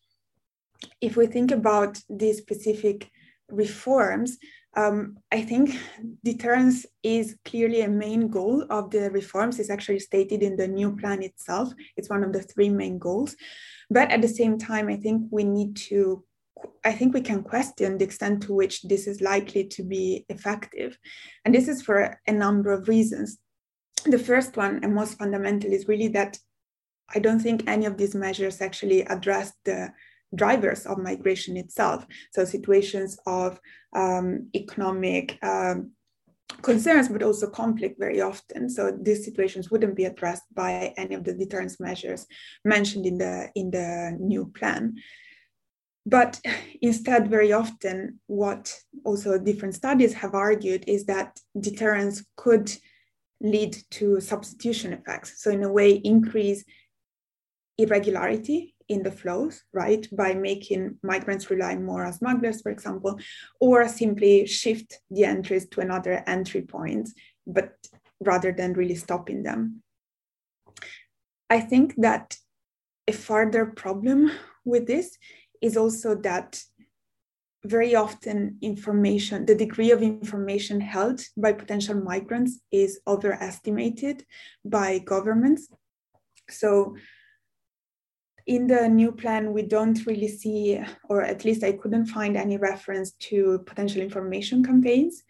if 1.00 1.16
we 1.16 1.26
think 1.26 1.50
about 1.50 1.98
these 2.08 2.38
specific 2.38 3.10
reforms, 3.50 4.38
um, 4.76 5.18
I 5.32 5.42
think 5.42 5.76
deterrence 6.24 6.86
is 7.02 7.36
clearly 7.44 7.82
a 7.82 7.88
main 7.88 8.28
goal 8.28 8.64
of 8.70 8.90
the 8.90 9.10
reforms. 9.10 9.58
It's 9.58 9.70
actually 9.70 9.98
stated 9.98 10.42
in 10.42 10.56
the 10.56 10.68
new 10.68 10.96
plan 10.96 11.22
itself. 11.22 11.72
It's 11.96 12.08
one 12.08 12.22
of 12.22 12.32
the 12.32 12.42
three 12.42 12.68
main 12.68 12.98
goals. 12.98 13.34
But 13.90 14.10
at 14.10 14.22
the 14.22 14.28
same 14.28 14.58
time, 14.58 14.88
I 14.88 14.96
think 14.96 15.26
we 15.30 15.42
need 15.42 15.76
to, 15.88 16.24
I 16.84 16.92
think 16.92 17.14
we 17.14 17.20
can 17.20 17.42
question 17.42 17.98
the 17.98 18.04
extent 18.04 18.44
to 18.44 18.54
which 18.54 18.82
this 18.82 19.08
is 19.08 19.20
likely 19.20 19.64
to 19.64 19.82
be 19.82 20.24
effective. 20.28 20.96
And 21.44 21.52
this 21.52 21.66
is 21.66 21.82
for 21.82 22.20
a 22.26 22.32
number 22.32 22.70
of 22.70 22.88
reasons. 22.88 23.38
The 24.04 24.18
first 24.18 24.56
one, 24.56 24.80
and 24.82 24.94
most 24.94 25.18
fundamental, 25.18 25.72
is 25.72 25.88
really 25.88 26.08
that 26.08 26.38
I 27.12 27.18
don't 27.18 27.40
think 27.40 27.64
any 27.66 27.86
of 27.86 27.96
these 27.96 28.14
measures 28.14 28.60
actually 28.60 29.02
address 29.02 29.52
the 29.64 29.90
drivers 30.34 30.86
of 30.86 30.98
migration 30.98 31.56
itself. 31.56 32.06
So 32.32 32.44
situations 32.44 33.18
of 33.26 33.58
um, 33.94 34.48
economic 34.54 35.38
um, 35.42 35.92
concerns, 36.62 37.08
but 37.08 37.22
also 37.22 37.48
conflict 37.48 37.98
very 37.98 38.20
often. 38.20 38.68
So 38.68 38.90
these 38.90 39.24
situations 39.24 39.70
wouldn't 39.70 39.96
be 39.96 40.04
addressed 40.04 40.42
by 40.54 40.94
any 40.96 41.14
of 41.14 41.24
the 41.24 41.34
deterrence 41.34 41.80
measures 41.80 42.26
mentioned 42.64 43.06
in 43.06 43.18
the 43.18 43.50
in 43.54 43.70
the 43.70 44.16
new 44.18 44.46
plan. 44.46 44.96
But 46.06 46.40
instead, 46.82 47.30
very 47.30 47.52
often, 47.52 48.20
what 48.26 48.74
also 49.04 49.38
different 49.38 49.74
studies 49.74 50.14
have 50.14 50.34
argued 50.34 50.84
is 50.86 51.04
that 51.06 51.38
deterrence 51.58 52.24
could 52.36 52.70
lead 53.40 53.76
to 53.90 54.20
substitution 54.20 54.92
effects. 54.92 55.42
So 55.42 55.50
in 55.50 55.62
a 55.62 55.72
way, 55.72 55.92
increase 55.92 56.64
irregularity 57.78 58.74
in 58.90 59.04
the 59.04 59.12
flows, 59.12 59.62
right, 59.72 60.04
by 60.12 60.34
making 60.34 60.98
migrants 61.02 61.48
rely 61.48 61.76
more 61.76 62.04
on 62.04 62.12
smugglers, 62.12 62.60
for 62.60 62.70
example, 62.70 63.18
or 63.60 63.86
simply 63.88 64.46
shift 64.46 64.98
the 65.10 65.24
entries 65.24 65.66
to 65.68 65.80
another 65.80 66.24
entry 66.26 66.62
point, 66.62 67.08
but 67.46 67.72
rather 68.20 68.52
than 68.52 68.74
really 68.74 68.96
stopping 68.96 69.44
them. 69.44 69.82
I 71.48 71.60
think 71.60 71.94
that 71.98 72.36
a 73.06 73.12
further 73.12 73.64
problem 73.64 74.32
with 74.64 74.86
this 74.86 75.16
is 75.62 75.76
also 75.76 76.16
that 76.16 76.60
very 77.64 77.94
often 77.94 78.56
information, 78.60 79.46
the 79.46 79.54
degree 79.54 79.92
of 79.92 80.02
information 80.02 80.80
held 80.80 81.20
by 81.36 81.52
potential 81.52 81.94
migrants 81.94 82.58
is 82.72 83.00
overestimated 83.06 84.24
by 84.64 84.98
governments. 84.98 85.68
So 86.48 86.96
in 88.50 88.66
the 88.66 88.88
new 88.88 89.12
plan, 89.12 89.52
we 89.52 89.62
don't 89.62 90.04
really 90.06 90.26
see, 90.26 90.82
or 91.08 91.22
at 91.22 91.44
least 91.44 91.62
I 91.62 91.70
couldn't 91.70 92.06
find 92.06 92.36
any 92.36 92.56
reference 92.56 93.12
to 93.28 93.60
potential 93.64 94.02
information 94.02 94.64
campaigns. 94.64 95.22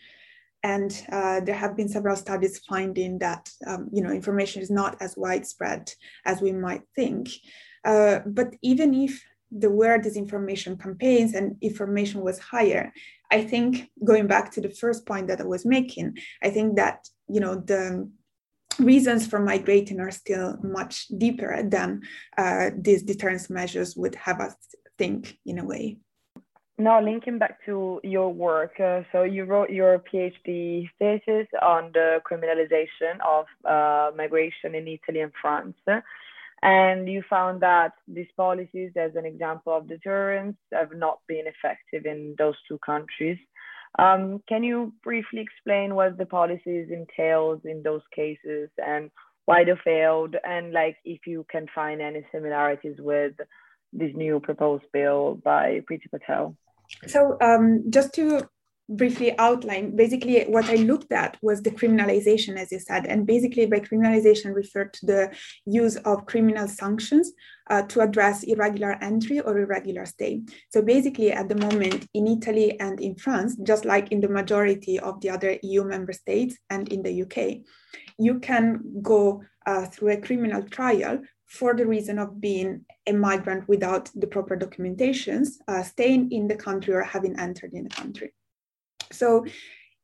And 0.62 0.90
uh, 1.12 1.40
there 1.40 1.54
have 1.54 1.76
been 1.76 1.90
several 1.90 2.16
studies 2.16 2.60
finding 2.66 3.18
that 3.18 3.50
um, 3.66 3.90
you 3.92 4.02
know 4.02 4.10
information 4.10 4.62
is 4.62 4.70
not 4.70 4.96
as 5.02 5.18
widespread 5.18 5.92
as 6.24 6.40
we 6.40 6.52
might 6.52 6.80
think. 6.96 7.28
Uh, 7.84 8.20
but 8.24 8.54
even 8.62 8.94
if 8.94 9.22
there 9.50 9.76
were 9.82 9.98
disinformation 9.98 10.80
campaigns 10.80 11.34
and 11.34 11.56
information 11.60 12.22
was 12.22 12.38
higher, 12.38 12.90
I 13.30 13.42
think 13.42 13.90
going 14.02 14.28
back 14.28 14.50
to 14.52 14.62
the 14.62 14.70
first 14.70 15.04
point 15.04 15.28
that 15.28 15.42
I 15.42 15.44
was 15.44 15.66
making, 15.66 16.16
I 16.42 16.48
think 16.48 16.76
that 16.76 17.06
you 17.28 17.40
know 17.40 17.56
the 17.56 18.10
reasons 18.80 19.26
for 19.26 19.38
migrating 19.38 20.00
are 20.00 20.10
still 20.10 20.56
much 20.62 21.08
deeper 21.08 21.62
than 21.62 22.02
uh, 22.36 22.70
these 22.76 23.02
deterrence 23.02 23.50
measures 23.50 23.96
would 23.96 24.14
have 24.14 24.40
us 24.40 24.54
think 24.98 25.38
in 25.46 25.58
a 25.58 25.64
way. 25.64 25.98
Now, 26.78 26.98
linking 27.02 27.38
back 27.38 27.62
to 27.66 28.00
your 28.02 28.32
work, 28.32 28.80
uh, 28.80 29.02
so 29.12 29.22
you 29.24 29.44
wrote 29.44 29.68
your 29.68 29.98
PhD 29.98 30.88
thesis 30.98 31.46
on 31.60 31.90
the 31.92 32.22
criminalization 32.28 33.20
of 33.26 33.44
uh, 33.68 34.16
migration 34.16 34.74
in 34.74 34.88
Italy 34.88 35.20
and 35.20 35.32
France. 35.42 35.76
And 36.62 37.08
you 37.08 37.22
found 37.28 37.60
that 37.60 37.92
these 38.08 38.28
policies, 38.34 38.92
as 38.96 39.14
an 39.14 39.26
example 39.26 39.74
of 39.74 39.88
deterrence, 39.88 40.56
have 40.72 40.92
not 40.94 41.18
been 41.26 41.44
effective 41.46 42.06
in 42.06 42.34
those 42.38 42.56
two 42.66 42.78
countries. 42.78 43.38
Um, 43.98 44.42
can 44.48 44.62
you 44.62 44.94
briefly 45.02 45.40
explain 45.40 45.94
what 45.94 46.16
the 46.16 46.26
policies 46.26 46.88
entails 46.90 47.60
in 47.64 47.82
those 47.82 48.02
cases 48.14 48.70
and 48.78 49.10
why 49.46 49.64
they 49.64 49.72
failed, 49.84 50.36
and 50.44 50.72
like 50.72 50.96
if 51.04 51.26
you 51.26 51.44
can 51.50 51.66
find 51.74 52.00
any 52.00 52.24
similarities 52.32 52.96
with 52.98 53.32
this 53.92 54.12
new 54.14 54.38
proposed 54.40 54.84
bill 54.92 55.40
by 55.42 55.80
Priti 55.90 56.08
Patel? 56.10 56.56
So, 57.06 57.36
um, 57.40 57.84
just 57.90 58.14
to 58.14 58.48
briefly 58.90 59.38
outline, 59.38 59.94
basically 59.94 60.42
what 60.44 60.68
I 60.68 60.74
looked 60.74 61.12
at 61.12 61.36
was 61.42 61.62
the 61.62 61.70
criminalization, 61.70 62.56
as 62.56 62.72
you 62.72 62.80
said, 62.80 63.06
and 63.06 63.26
basically 63.26 63.66
by 63.66 63.78
criminalization 63.80 64.54
referred 64.54 64.92
to 64.94 65.06
the 65.06 65.36
use 65.64 65.96
of 65.96 66.26
criminal 66.26 66.66
sanctions 66.66 67.32
uh, 67.70 67.82
to 67.82 68.00
address 68.00 68.42
irregular 68.42 68.98
entry 69.00 69.40
or 69.40 69.56
irregular 69.58 70.04
stay. 70.06 70.42
So 70.70 70.82
basically 70.82 71.30
at 71.30 71.48
the 71.48 71.54
moment 71.54 72.08
in 72.14 72.26
Italy 72.26 72.78
and 72.80 73.00
in 73.00 73.14
France, 73.14 73.56
just 73.62 73.84
like 73.84 74.10
in 74.10 74.20
the 74.20 74.28
majority 74.28 74.98
of 74.98 75.20
the 75.20 75.30
other 75.30 75.56
EU 75.62 75.84
member 75.84 76.12
states 76.12 76.56
and 76.68 76.92
in 76.92 77.02
the 77.02 77.22
UK, 77.22 77.64
you 78.18 78.40
can 78.40 78.80
go 79.02 79.44
uh, 79.66 79.86
through 79.86 80.10
a 80.10 80.20
criminal 80.20 80.62
trial 80.64 81.22
for 81.46 81.74
the 81.74 81.86
reason 81.86 82.18
of 82.18 82.40
being 82.40 82.84
a 83.06 83.12
migrant 83.12 83.68
without 83.68 84.10
the 84.14 84.26
proper 84.26 84.56
documentations, 84.56 85.54
uh, 85.68 85.82
staying 85.82 86.30
in 86.32 86.48
the 86.48 86.56
country 86.56 86.94
or 86.94 87.02
having 87.02 87.38
entered 87.38 87.72
in 87.72 87.84
the 87.84 87.90
country. 87.90 88.32
So 89.12 89.44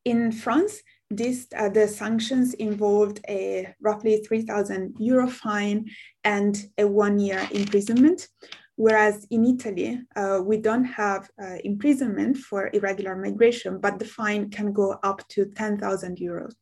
in 0.05 0.31
France, 0.31 0.81
this, 1.09 1.47
uh, 1.55 1.69
the 1.69 1.87
sanctions 1.87 2.53
involved 2.55 3.21
a 3.29 3.73
roughly 3.81 4.17
3,000 4.27 4.95
euro 4.99 5.27
fine 5.27 5.89
and 6.23 6.57
a 6.77 6.85
one 6.85 7.19
year 7.19 7.47
imprisonment. 7.51 8.27
Whereas 8.75 9.25
in 9.31 9.43
Italy, 9.45 10.01
uh, 10.15 10.39
we 10.43 10.57
don't 10.57 10.85
have 10.85 11.29
uh, 11.41 11.55
imprisonment 11.63 12.37
for 12.37 12.69
irregular 12.73 13.15
migration, 13.15 13.79
but 13.79 13.97
the 13.97 14.05
fine 14.05 14.51
can 14.51 14.71
go 14.71 14.99
up 15.01 15.27
to 15.29 15.45
10,000 15.45 16.17
euros. 16.17 16.53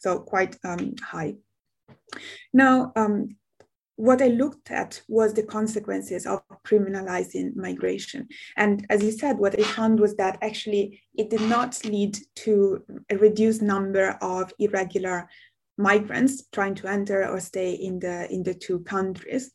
So 0.00 0.18
quite 0.18 0.56
um, 0.64 0.94
high. 1.00 1.34
Now, 2.52 2.92
um, 2.96 3.36
what 4.00 4.22
I 4.22 4.28
looked 4.28 4.70
at 4.70 5.02
was 5.08 5.34
the 5.34 5.42
consequences 5.42 6.24
of 6.24 6.40
criminalizing 6.64 7.54
migration. 7.54 8.28
And 8.56 8.86
as 8.88 9.02
you 9.02 9.12
said, 9.12 9.36
what 9.36 9.60
I 9.60 9.62
found 9.62 10.00
was 10.00 10.16
that 10.16 10.38
actually 10.40 11.02
it 11.14 11.28
did 11.28 11.42
not 11.42 11.84
lead 11.84 12.16
to 12.36 12.82
a 13.10 13.18
reduced 13.18 13.60
number 13.60 14.16
of 14.22 14.54
irregular 14.58 15.28
migrants 15.76 16.44
trying 16.50 16.76
to 16.76 16.88
enter 16.88 17.28
or 17.28 17.40
stay 17.40 17.72
in 17.72 17.98
the, 17.98 18.26
in 18.32 18.42
the 18.42 18.54
two 18.54 18.80
countries. 18.80 19.52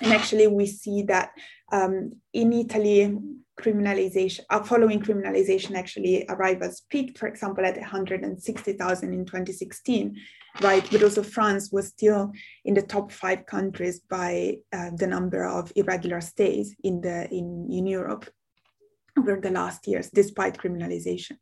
And 0.00 0.12
actually, 0.12 0.46
we 0.46 0.66
see 0.66 1.02
that 1.04 1.30
um, 1.72 2.12
in 2.32 2.52
Italy, 2.52 3.18
criminalization, 3.58 4.40
uh, 4.50 4.62
following 4.62 5.00
criminalization, 5.00 5.74
actually 5.74 6.24
arrivals 6.28 6.82
peaked, 6.90 7.18
for 7.18 7.26
example, 7.26 7.64
at 7.64 7.76
160,000 7.76 9.12
in 9.12 9.24
2016, 9.24 10.16
right? 10.60 10.86
But 10.90 11.02
also 11.02 11.22
France 11.22 11.70
was 11.72 11.88
still 11.88 12.32
in 12.64 12.74
the 12.74 12.82
top 12.82 13.12
five 13.12 13.46
countries 13.46 14.00
by 14.00 14.58
uh, 14.72 14.90
the 14.96 15.06
number 15.06 15.44
of 15.44 15.72
irregular 15.76 16.20
stays 16.20 16.74
in, 16.82 17.00
the, 17.00 17.28
in, 17.30 17.68
in 17.70 17.86
Europe 17.86 18.28
over 19.18 19.40
the 19.40 19.50
last 19.50 19.86
years, 19.86 20.10
despite 20.10 20.58
criminalization. 20.58 21.38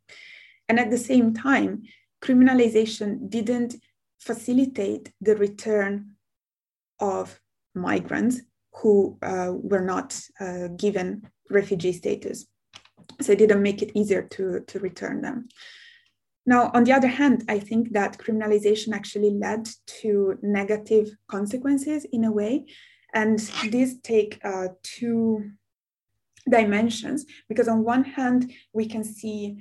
And 0.68 0.78
at 0.78 0.90
the 0.90 0.98
same 0.98 1.34
time, 1.34 1.82
criminalization 2.22 3.28
didn't 3.28 3.76
facilitate 4.20 5.12
the 5.20 5.36
return 5.36 6.12
of 7.00 7.40
migrants 7.74 8.40
who 8.74 9.18
uh, 9.22 9.52
were 9.52 9.82
not 9.82 10.18
uh, 10.40 10.68
given 10.76 11.28
refugee 11.50 11.92
status. 11.92 12.46
So 13.20 13.32
it 13.32 13.38
didn't 13.38 13.62
make 13.62 13.82
it 13.82 13.92
easier 13.94 14.22
to, 14.22 14.60
to 14.60 14.78
return 14.78 15.20
them. 15.20 15.48
Now, 16.46 16.70
on 16.74 16.84
the 16.84 16.92
other 16.92 17.08
hand, 17.08 17.44
I 17.48 17.58
think 17.58 17.92
that 17.92 18.18
criminalization 18.18 18.92
actually 18.92 19.30
led 19.30 19.68
to 20.02 20.38
negative 20.42 21.16
consequences 21.28 22.04
in 22.12 22.24
a 22.24 22.32
way. 22.32 22.66
And 23.14 23.38
these 23.70 24.00
take 24.00 24.40
uh, 24.44 24.68
two 24.82 25.50
dimensions 26.48 27.24
because, 27.48 27.68
on 27.68 27.84
one 27.84 28.04
hand, 28.04 28.52
we 28.72 28.86
can 28.86 29.04
see 29.04 29.56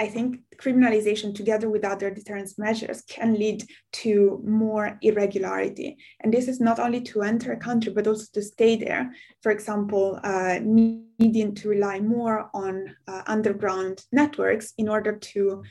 I 0.00 0.06
think 0.06 0.38
criminalization 0.56 1.34
together 1.34 1.68
with 1.68 1.84
other 1.84 2.10
deterrence 2.10 2.56
measures 2.56 3.02
can 3.02 3.34
lead 3.34 3.64
to 3.94 4.40
more 4.46 4.96
irregularity. 5.02 5.96
And 6.20 6.32
this 6.32 6.46
is 6.46 6.60
not 6.60 6.78
only 6.78 7.00
to 7.00 7.22
enter 7.22 7.52
a 7.52 7.56
country, 7.56 7.92
but 7.92 8.06
also 8.06 8.26
to 8.34 8.42
stay 8.42 8.76
there. 8.76 9.12
For 9.42 9.50
example, 9.50 10.20
uh, 10.22 10.60
needing 10.62 11.54
to 11.56 11.68
rely 11.68 11.98
more 11.98 12.48
on 12.54 12.94
uh, 13.08 13.22
underground 13.26 14.04
networks 14.12 14.72
in 14.78 14.88
order 14.88 15.16
to 15.16 15.64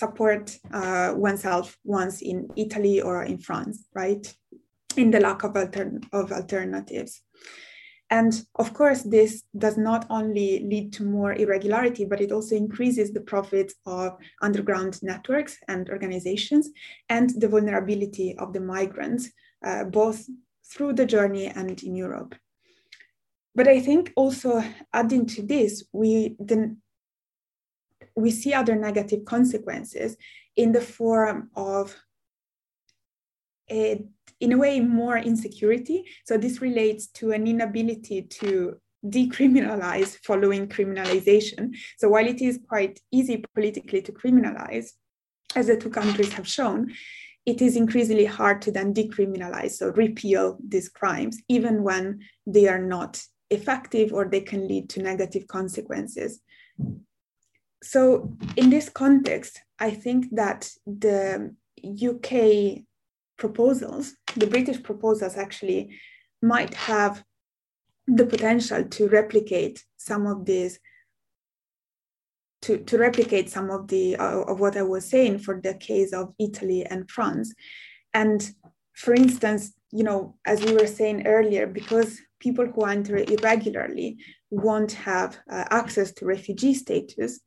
support 0.00 0.44
uh, 0.72 1.12
oneself 1.16 1.76
once 1.84 2.22
in 2.22 2.48
Italy 2.56 2.96
or 3.00 3.24
in 3.24 3.38
France, 3.38 3.76
right? 3.94 4.24
In 4.96 5.10
the 5.10 5.20
lack 5.20 5.44
of, 5.44 5.56
alter- 5.56 6.00
of 6.12 6.32
alternatives. 6.32 7.22
And 8.10 8.32
of 8.56 8.74
course, 8.74 9.02
this 9.02 9.44
does 9.56 9.76
not 9.78 10.04
only 10.10 10.66
lead 10.70 10.92
to 10.94 11.04
more 11.04 11.32
irregularity, 11.32 12.04
but 12.04 12.20
it 12.20 12.32
also 12.32 12.56
increases 12.56 13.12
the 13.12 13.20
profits 13.32 13.74
of 13.86 14.18
underground 14.42 15.00
networks 15.02 15.56
and 15.68 15.88
organizations 15.88 16.70
and 17.08 17.30
the 17.40 17.48
vulnerability 17.48 18.36
of 18.36 18.52
the 18.52 18.60
migrants, 18.60 19.30
uh, 19.64 19.84
both 19.84 20.28
through 20.72 20.94
the 20.94 21.06
journey 21.06 21.46
and 21.46 21.82
in 21.84 21.94
Europe. 21.94 22.34
But 23.54 23.68
I 23.68 23.80
think 23.80 24.12
also 24.16 24.62
adding 24.92 25.26
to 25.26 25.42
this, 25.42 25.84
we 25.92 26.36
then 26.38 26.82
we 28.20 28.30
see 28.30 28.54
other 28.54 28.76
negative 28.76 29.24
consequences 29.24 30.16
in 30.56 30.72
the 30.72 30.80
form 30.80 31.50
of 31.54 31.96
a 33.70 34.04
in 34.40 34.52
a 34.52 34.58
way 34.58 34.80
more 34.80 35.18
insecurity. 35.18 36.04
So 36.26 36.38
this 36.38 36.60
relates 36.62 37.08
to 37.08 37.32
an 37.32 37.46
inability 37.46 38.22
to 38.22 38.80
decriminalize 39.04 40.18
following 40.24 40.66
criminalization. 40.66 41.76
So 41.98 42.08
while 42.08 42.26
it 42.26 42.40
is 42.40 42.58
quite 42.68 43.00
easy 43.12 43.44
politically 43.54 44.02
to 44.02 44.12
criminalize, 44.12 44.92
as 45.54 45.66
the 45.66 45.76
two 45.76 45.90
countries 45.90 46.32
have 46.32 46.48
shown, 46.48 46.92
it 47.46 47.62
is 47.62 47.76
increasingly 47.76 48.26
hard 48.26 48.62
to 48.62 48.72
then 48.72 48.94
decriminalize, 48.94 49.72
so 49.72 49.88
repeal 49.88 50.58
these 50.66 50.88
crimes, 50.88 51.38
even 51.48 51.82
when 51.82 52.20
they 52.46 52.68
are 52.68 52.82
not 52.82 53.22
effective 53.50 54.12
or 54.12 54.26
they 54.26 54.40
can 54.40 54.68
lead 54.68 54.88
to 54.90 55.02
negative 55.02 55.46
consequences. 55.48 56.40
So, 57.82 58.36
in 58.56 58.70
this 58.70 58.88
context, 58.88 59.60
I 59.78 59.90
think 59.90 60.26
that 60.32 60.70
the 60.86 61.54
UK 61.82 62.84
proposals, 63.38 64.14
the 64.36 64.46
British 64.46 64.82
proposals 64.82 65.36
actually 65.36 65.98
might 66.42 66.74
have 66.74 67.24
the 68.06 68.26
potential 68.26 68.84
to 68.84 69.08
replicate 69.08 69.84
some 69.96 70.26
of 70.26 70.44
these 70.44 70.78
to, 72.62 72.78
to 72.78 72.98
replicate 72.98 73.48
some 73.48 73.70
of 73.70 73.88
the 73.88 74.16
uh, 74.16 74.42
of 74.42 74.60
what 74.60 74.76
I 74.76 74.82
was 74.82 75.08
saying 75.08 75.38
for 75.38 75.60
the 75.60 75.74
case 75.74 76.12
of 76.12 76.34
Italy 76.38 76.84
and 76.84 77.10
France. 77.10 77.54
And 78.12 78.46
for 78.92 79.14
instance, 79.14 79.72
you 79.92 80.04
know, 80.04 80.36
as 80.44 80.62
we 80.62 80.74
were 80.74 80.86
saying 80.86 81.26
earlier, 81.26 81.66
because 81.66 82.20
people 82.38 82.66
who 82.66 82.84
enter 82.84 83.16
irregularly 83.16 84.18
won't 84.50 84.92
have 84.92 85.38
uh, 85.50 85.64
access 85.70 86.12
to 86.12 86.26
refugee 86.26 86.74
status, 86.74 87.40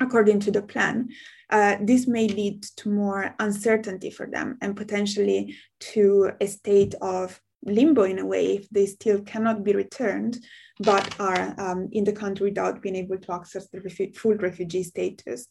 according 0.00 0.40
to 0.40 0.50
the 0.50 0.62
plan, 0.62 1.08
uh, 1.50 1.76
this 1.80 2.06
may 2.06 2.26
lead 2.28 2.62
to 2.62 2.90
more 2.90 3.34
uncertainty 3.38 4.10
for 4.10 4.26
them 4.26 4.58
and 4.60 4.76
potentially 4.76 5.56
to 5.78 6.30
a 6.40 6.46
state 6.46 6.94
of 7.00 7.40
limbo 7.64 8.02
in 8.02 8.18
a 8.18 8.26
way 8.26 8.56
if 8.56 8.68
they 8.70 8.86
still 8.86 9.20
cannot 9.22 9.64
be 9.64 9.72
returned 9.72 10.38
but 10.78 11.18
are 11.18 11.54
um, 11.58 11.88
in 11.92 12.04
the 12.04 12.12
country 12.12 12.48
without 12.48 12.82
being 12.82 12.96
able 12.96 13.18
to 13.18 13.32
access 13.32 13.68
the 13.68 13.78
refu- 13.80 14.14
full 14.14 14.34
refugee 14.34 14.82
status. 14.82 15.48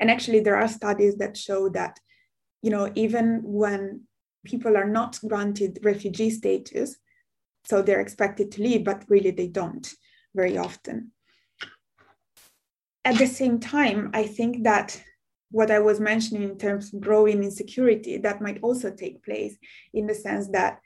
And 0.00 0.10
actually, 0.10 0.40
there 0.40 0.56
are 0.56 0.68
studies 0.68 1.16
that 1.16 1.36
show 1.36 1.68
that, 1.70 1.98
you 2.62 2.70
know, 2.70 2.90
even 2.94 3.40
when 3.42 4.02
people 4.44 4.76
are 4.76 4.88
not 4.88 5.18
granted 5.26 5.80
refugee 5.82 6.30
status, 6.30 6.96
so 7.64 7.82
they're 7.82 8.00
expected 8.00 8.52
to 8.52 8.62
leave, 8.62 8.84
but 8.84 9.04
really 9.08 9.32
they 9.32 9.48
don't 9.48 9.92
very 10.34 10.56
often 10.56 11.12
at 13.04 13.18
the 13.18 13.26
same 13.26 13.58
time, 13.58 14.10
I 14.12 14.24
think 14.24 14.64
that 14.64 15.02
what 15.50 15.70
I 15.70 15.78
was 15.78 15.98
mentioning 15.98 16.42
in 16.42 16.58
terms 16.58 16.92
of 16.92 17.00
growing 17.00 17.42
insecurity, 17.42 18.18
that 18.18 18.42
might 18.42 18.58
also 18.62 18.90
take 18.90 19.24
place 19.24 19.56
in 19.94 20.06
the 20.06 20.14
sense 20.14 20.48
that 20.48 20.80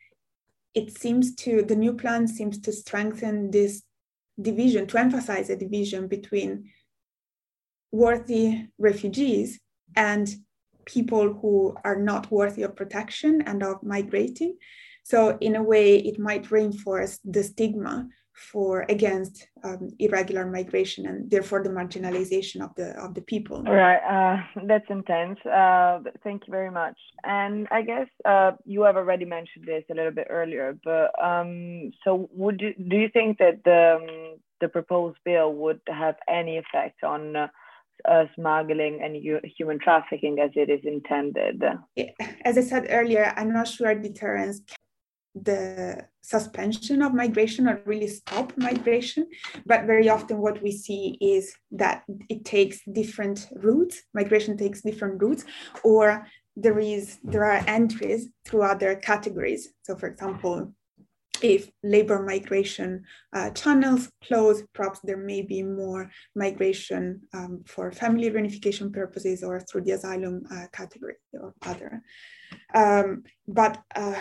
it 0.75 0.97
seems 0.97 1.35
to, 1.37 1.63
the 1.63 1.77
new 1.77 1.95
plan 1.95 2.29
seems 2.29 2.59
to 2.61 2.73
strengthen 2.73 3.51
this 3.51 3.83
division, 4.41 4.87
to 4.87 4.99
emphasize 4.99 5.51
a 5.51 5.57
division 5.57 6.07
between 6.07 6.71
worthy 7.91 8.67
refugees 8.79 9.61
and 9.97 10.35
people 10.85 11.35
who 11.35 11.77
are 11.85 11.97
not 11.97 12.31
worthy 12.31 12.63
of 12.63 12.77
protection 12.77 13.43
and 13.43 13.63
of 13.63 13.83
migrating. 13.83 14.57
So, 15.05 15.37
in 15.41 15.57
a 15.57 15.63
way, 15.63 15.97
it 15.97 16.19
might 16.19 16.51
reinforce 16.51 17.19
the 17.25 17.43
stigma 17.43 18.09
for 18.51 18.85
against 18.89 19.47
um, 19.65 19.91
irregular 19.99 20.47
migration 20.47 21.07
and 21.07 21.31
therefore 21.31 21.63
the 21.63 21.69
marginalization 21.71 22.61
of 22.61 22.75
the 22.75 22.91
of 23.01 23.15
the 23.15 23.21
people. 23.23 23.65
All 23.67 23.75
right, 23.75 24.03
uh, 24.17 24.61
that's 24.67 24.89
intense. 24.91 25.39
Uh, 25.47 26.01
thank 26.25 26.47
you 26.47 26.51
very 26.51 26.71
much. 26.71 26.99
And 27.25 27.69
I 27.71 27.83
guess 27.83 28.09
uh, 28.25 28.53
you 28.65 28.83
have 28.83 28.97
already 28.97 29.25
mentioned 29.25 29.67
this 29.67 29.85
a 29.91 29.95
little 29.95 30.13
bit 30.13 30.27
earlier, 30.31 30.79
but 30.85 31.11
um, 31.23 31.93
so 32.05 32.29
would 32.33 32.61
you, 32.61 32.75
do 32.75 32.97
you 32.97 33.09
think 33.13 33.39
that 33.39 33.63
the 33.65 33.99
um, 34.01 34.39
the 34.61 34.69
proposed 34.69 35.19
bill 35.25 35.53
would 35.55 35.81
have 35.89 36.17
any 36.29 36.59
effect 36.59 37.03
on 37.05 37.37
uh, 37.37 38.25
smuggling 38.35 39.01
and 39.03 39.17
human 39.57 39.79
trafficking 39.79 40.39
as 40.41 40.51
it 40.55 40.71
is 40.71 40.81
intended? 40.85 41.63
As 42.45 42.59
I 42.59 42.63
said 42.63 42.87
earlier, 42.91 43.33
I'm 43.37 43.53
not 43.53 43.69
sure 43.69 43.95
deterrence 43.95 44.63
the 45.35 46.07
suspension 46.21 47.03
of 47.03 47.15
migration 47.15 47.69
or 47.69 47.81
really 47.87 48.09
stop 48.09 48.53
migration. 48.57 49.27
But 49.67 49.87
very 49.87 50.09
often, 50.09 50.39
what 50.39 50.63
we 50.63 50.73
see 50.73 51.17
is 51.21 51.55
that 51.73 52.05
it 52.29 52.45
takes 52.45 52.81
different 52.93 53.49
routes, 53.55 54.03
migration 54.15 54.57
takes 54.57 54.83
different 54.83 55.23
routes, 55.23 55.45
or 55.85 56.27
there 56.57 56.79
is 56.79 57.19
there 57.25 57.45
are 57.45 57.65
entries 57.67 58.29
through 58.45 58.63
other 58.63 58.95
categories. 58.97 59.69
So, 59.83 59.97
for 59.97 60.09
example, 60.09 60.75
if 61.43 61.71
labor 61.83 62.23
migration 62.23 63.05
uh, 63.33 63.51
channels 63.51 64.11
close, 64.25 64.63
perhaps 64.75 65.01
there 65.03 65.17
may 65.17 65.43
be 65.43 65.63
more 65.63 66.11
migration 66.37 67.21
um, 67.35 67.63
for 67.67 67.91
family 67.91 68.31
reunification 68.31 68.93
purposes 68.93 69.43
or 69.43 69.61
through 69.61 69.83
the 69.83 69.93
asylum 69.93 70.45
uh, 70.53 70.67
category 70.73 71.15
or 71.33 71.55
other. 71.67 72.03
Um, 72.75 73.25
but 73.49 73.83
uh, 73.95 74.15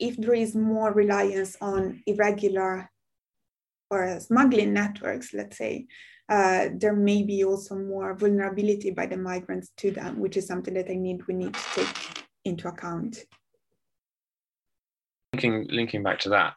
if 0.00 0.16
there 0.16 0.34
is 0.34 0.56
more 0.56 0.92
reliance 0.92 1.56
on 1.60 2.02
irregular 2.06 2.90
or 3.90 4.18
smuggling 4.20 4.72
networks, 4.72 5.34
let's 5.34 5.58
say, 5.58 5.86
uh, 6.28 6.68
there 6.74 6.94
may 6.94 7.22
be 7.22 7.44
also 7.44 7.74
more 7.74 8.14
vulnerability 8.14 8.90
by 8.90 9.06
the 9.06 9.16
migrants 9.16 9.72
to 9.76 9.90
them, 9.90 10.18
which 10.18 10.36
is 10.36 10.46
something 10.46 10.74
that 10.74 10.90
I 10.90 10.94
need 10.94 11.26
we 11.26 11.34
need 11.34 11.54
to 11.54 11.84
take 11.84 12.24
into 12.44 12.68
account. 12.68 13.18
Linking, 15.34 15.66
linking 15.70 16.02
back 16.02 16.20
to 16.20 16.30
that 16.30 16.54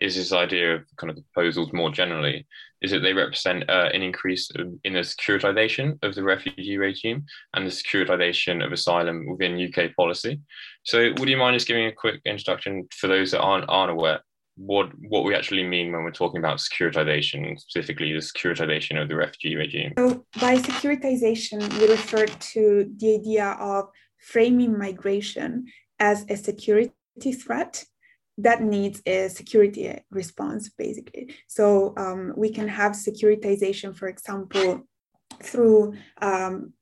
is 0.00 0.14
this 0.14 0.32
idea 0.32 0.76
of 0.76 0.82
kind 0.96 1.10
of 1.10 1.16
the 1.16 1.24
proposals 1.32 1.72
more 1.72 1.90
generally 1.90 2.46
is 2.80 2.92
that 2.92 3.00
they 3.00 3.12
represent 3.12 3.68
uh, 3.68 3.88
an 3.92 4.02
increase 4.02 4.50
in 4.84 4.92
the 4.92 5.00
securitization 5.00 5.98
of 6.02 6.14
the 6.14 6.22
refugee 6.22 6.78
regime 6.78 7.24
and 7.54 7.66
the 7.66 7.70
securitization 7.70 8.64
of 8.64 8.72
asylum 8.72 9.26
within 9.26 9.60
UK 9.60 9.94
policy. 9.96 10.40
So, 10.84 11.12
would 11.18 11.28
you 11.28 11.36
mind 11.36 11.54
just 11.54 11.66
giving 11.66 11.86
a 11.86 11.92
quick 11.92 12.20
introduction 12.24 12.86
for 12.92 13.08
those 13.08 13.32
that 13.32 13.40
aren't, 13.40 13.64
aren't 13.68 13.90
aware 13.90 14.20
what 14.58 14.90
what 15.08 15.24
we 15.24 15.34
actually 15.34 15.62
mean 15.62 15.92
when 15.92 16.02
we're 16.02 16.10
talking 16.10 16.38
about 16.38 16.58
securitization, 16.58 17.58
specifically 17.60 18.12
the 18.12 18.18
securitization 18.18 19.00
of 19.00 19.08
the 19.08 19.16
refugee 19.16 19.56
regime. 19.56 19.94
So, 19.96 20.24
by 20.40 20.56
securitization, 20.56 21.72
we 21.78 21.88
refer 21.88 22.26
to 22.26 22.92
the 22.96 23.14
idea 23.14 23.56
of 23.60 23.88
framing 24.18 24.76
migration 24.76 25.66
as 26.00 26.26
a 26.28 26.36
security 26.36 26.92
threat 27.32 27.84
that 28.38 28.62
needs 28.62 29.02
a 29.06 29.28
security 29.28 29.98
response, 30.10 30.70
basically. 30.70 31.34
So, 31.46 31.92
um, 31.96 32.32
we 32.36 32.50
can 32.50 32.68
have 32.68 32.92
securitization, 32.92 33.94
for 33.94 34.08
example, 34.08 34.86
through 35.42 35.94
um, 36.22 36.72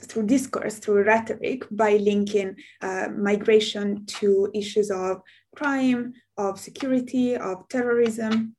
through 0.00 0.26
discourse, 0.26 0.78
through 0.78 1.04
rhetoric, 1.04 1.64
by 1.70 1.96
linking 1.96 2.56
uh, 2.80 3.06
migration 3.16 4.04
to 4.06 4.50
issues 4.52 4.90
of 4.90 5.22
crime, 5.54 6.12
of 6.36 6.58
security, 6.58 7.36
of 7.36 7.68
terrorism, 7.68 8.56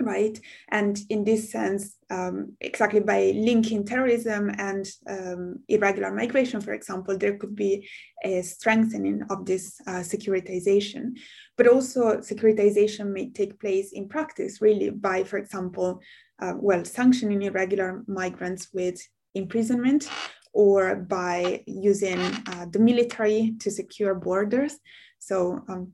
right? 0.00 0.38
And 0.68 0.98
in 1.08 1.24
this 1.24 1.50
sense, 1.50 1.96
um, 2.10 2.56
exactly 2.60 3.00
by 3.00 3.32
linking 3.34 3.84
terrorism 3.84 4.50
and 4.58 4.86
um, 5.08 5.60
irregular 5.68 6.12
migration, 6.12 6.60
for 6.60 6.72
example, 6.72 7.16
there 7.16 7.36
could 7.36 7.54
be 7.54 7.88
a 8.24 8.42
strengthening 8.42 9.22
of 9.30 9.44
this 9.44 9.80
uh, 9.86 10.00
securitization. 10.00 11.16
But 11.56 11.68
also, 11.68 12.18
securitization 12.18 13.12
may 13.12 13.30
take 13.30 13.60
place 13.60 13.92
in 13.92 14.08
practice, 14.08 14.60
really, 14.60 14.90
by, 14.90 15.24
for 15.24 15.38
example, 15.38 16.00
uh, 16.40 16.54
well, 16.56 16.84
sanctioning 16.84 17.42
irregular 17.42 18.02
migrants 18.06 18.68
with 18.72 19.00
imprisonment 19.34 20.08
or 20.52 20.94
by 20.96 21.62
using 21.66 22.20
uh, 22.20 22.66
the 22.70 22.78
military 22.78 23.54
to 23.58 23.70
secure 23.70 24.14
borders. 24.14 24.76
So 25.18 25.64
um, 25.68 25.92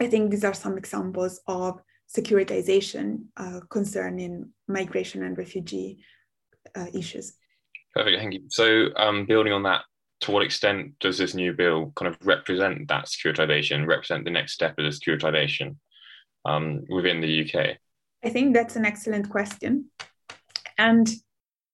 I 0.00 0.08
think 0.08 0.30
these 0.30 0.44
are 0.44 0.54
some 0.54 0.76
examples 0.76 1.40
of 1.46 1.80
securitization 2.14 3.24
uh, 3.36 3.60
concerning 3.70 4.50
migration 4.68 5.22
and 5.22 5.36
refugee 5.36 5.98
uh, 6.74 6.86
issues. 6.94 7.34
Perfect, 7.94 8.18
thank 8.18 8.34
you. 8.34 8.42
So, 8.48 8.88
um, 8.96 9.26
building 9.26 9.52
on 9.52 9.62
that, 9.64 9.82
to 10.20 10.30
what 10.30 10.42
extent 10.42 10.98
does 11.00 11.18
this 11.18 11.34
new 11.34 11.52
bill 11.52 11.92
kind 11.96 12.12
of 12.12 12.18
represent 12.26 12.88
that 12.88 13.06
securitization, 13.06 13.86
represent 13.86 14.24
the 14.24 14.30
next 14.30 14.52
step 14.52 14.78
of 14.78 14.84
the 14.84 14.90
securitization 14.90 15.76
um, 16.44 16.84
within 16.88 17.20
the 17.20 17.42
UK? 17.42 17.76
I 18.24 18.30
think 18.30 18.54
that's 18.54 18.76
an 18.76 18.84
excellent 18.84 19.28
question. 19.28 19.90
And 20.78 21.08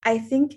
I 0.04 0.18
think 0.18 0.54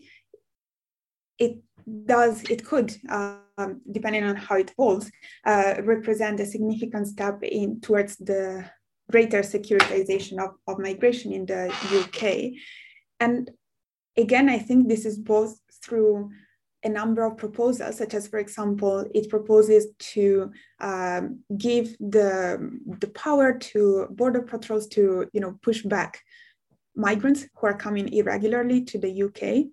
it 1.37 1.59
does, 2.05 2.43
it 2.43 2.65
could, 2.65 2.95
um, 3.09 3.81
depending 3.91 4.23
on 4.23 4.35
how 4.35 4.55
it 4.55 4.71
evolves, 4.71 5.11
uh, 5.45 5.75
represent 5.83 6.39
a 6.39 6.45
significant 6.45 7.07
step 7.07 7.43
in 7.43 7.81
towards 7.81 8.17
the 8.17 8.65
greater 9.11 9.41
securitization 9.41 10.39
of, 10.43 10.55
of 10.67 10.79
migration 10.79 11.31
in 11.31 11.45
the 11.45 11.71
UK. 11.99 12.53
And 13.19 13.51
again, 14.17 14.49
I 14.49 14.59
think 14.59 14.87
this 14.87 15.05
is 15.05 15.17
both 15.17 15.59
through 15.83 16.31
a 16.83 16.89
number 16.89 17.23
of 17.23 17.37
proposals, 17.37 17.97
such 17.97 18.13
as, 18.13 18.27
for 18.27 18.37
example, 18.37 19.05
it 19.13 19.29
proposes 19.29 19.87
to 19.97 20.51
um, 20.79 21.39
give 21.57 21.97
the, 21.99 22.79
the 22.99 23.07
power 23.07 23.57
to 23.57 24.07
border 24.11 24.43
patrols 24.43 24.87
to, 24.89 25.27
you 25.33 25.41
know, 25.41 25.57
push 25.63 25.81
back 25.81 26.21
migrants 26.95 27.45
who 27.55 27.67
are 27.67 27.77
coming 27.77 28.13
irregularly 28.13 28.83
to 28.85 28.99
the 28.99 29.23
UK. 29.23 29.65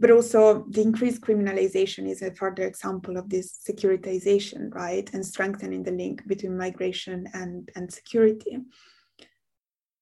But 0.00 0.10
also 0.10 0.64
the 0.70 0.82
increased 0.82 1.22
criminalization 1.22 2.08
is 2.08 2.22
a 2.22 2.34
further 2.34 2.64
example 2.64 3.16
of 3.16 3.28
this 3.28 3.58
securitization, 3.68 4.72
right? 4.74 5.08
And 5.12 5.24
strengthening 5.24 5.82
the 5.82 5.90
link 5.92 6.26
between 6.26 6.56
migration 6.56 7.26
and, 7.34 7.68
and 7.74 7.92
security. 7.92 8.58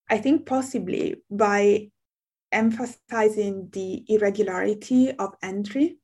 I 0.08 0.18
think 0.18 0.46
possibly 0.46 1.22
by 1.30 1.90
emphasizing 2.52 3.68
the 3.72 4.04
irregularity 4.08 5.12
of 5.12 5.34
entry, 5.42 5.98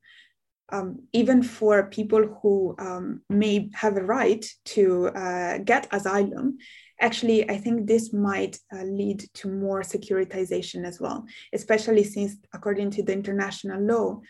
um, 0.69 1.07
even 1.13 1.43
for 1.43 1.89
people 1.89 2.39
who 2.41 2.75
um, 2.79 3.21
may 3.29 3.69
have 3.73 3.95
a 3.97 4.03
right 4.03 4.45
to 4.65 5.07
uh, 5.07 5.59
get 5.59 5.87
asylum, 5.91 6.57
actually, 6.99 7.49
I 7.49 7.57
think 7.57 7.87
this 7.87 8.13
might 8.13 8.59
uh, 8.73 8.83
lead 8.83 9.25
to 9.35 9.49
more 9.49 9.81
securitization 9.81 10.85
as 10.85 10.99
well, 10.99 11.25
especially 11.53 12.03
since, 12.03 12.35
according 12.53 12.91
to 12.91 13.03
the 13.03 13.13
international 13.13 13.81
law, 13.81 14.21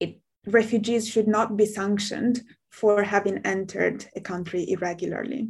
it, 0.00 0.20
refugees 0.46 1.08
should 1.08 1.28
not 1.28 1.56
be 1.56 1.66
sanctioned 1.66 2.42
for 2.70 3.02
having 3.02 3.38
entered 3.44 4.06
a 4.16 4.20
country 4.20 4.70
irregularly. 4.70 5.48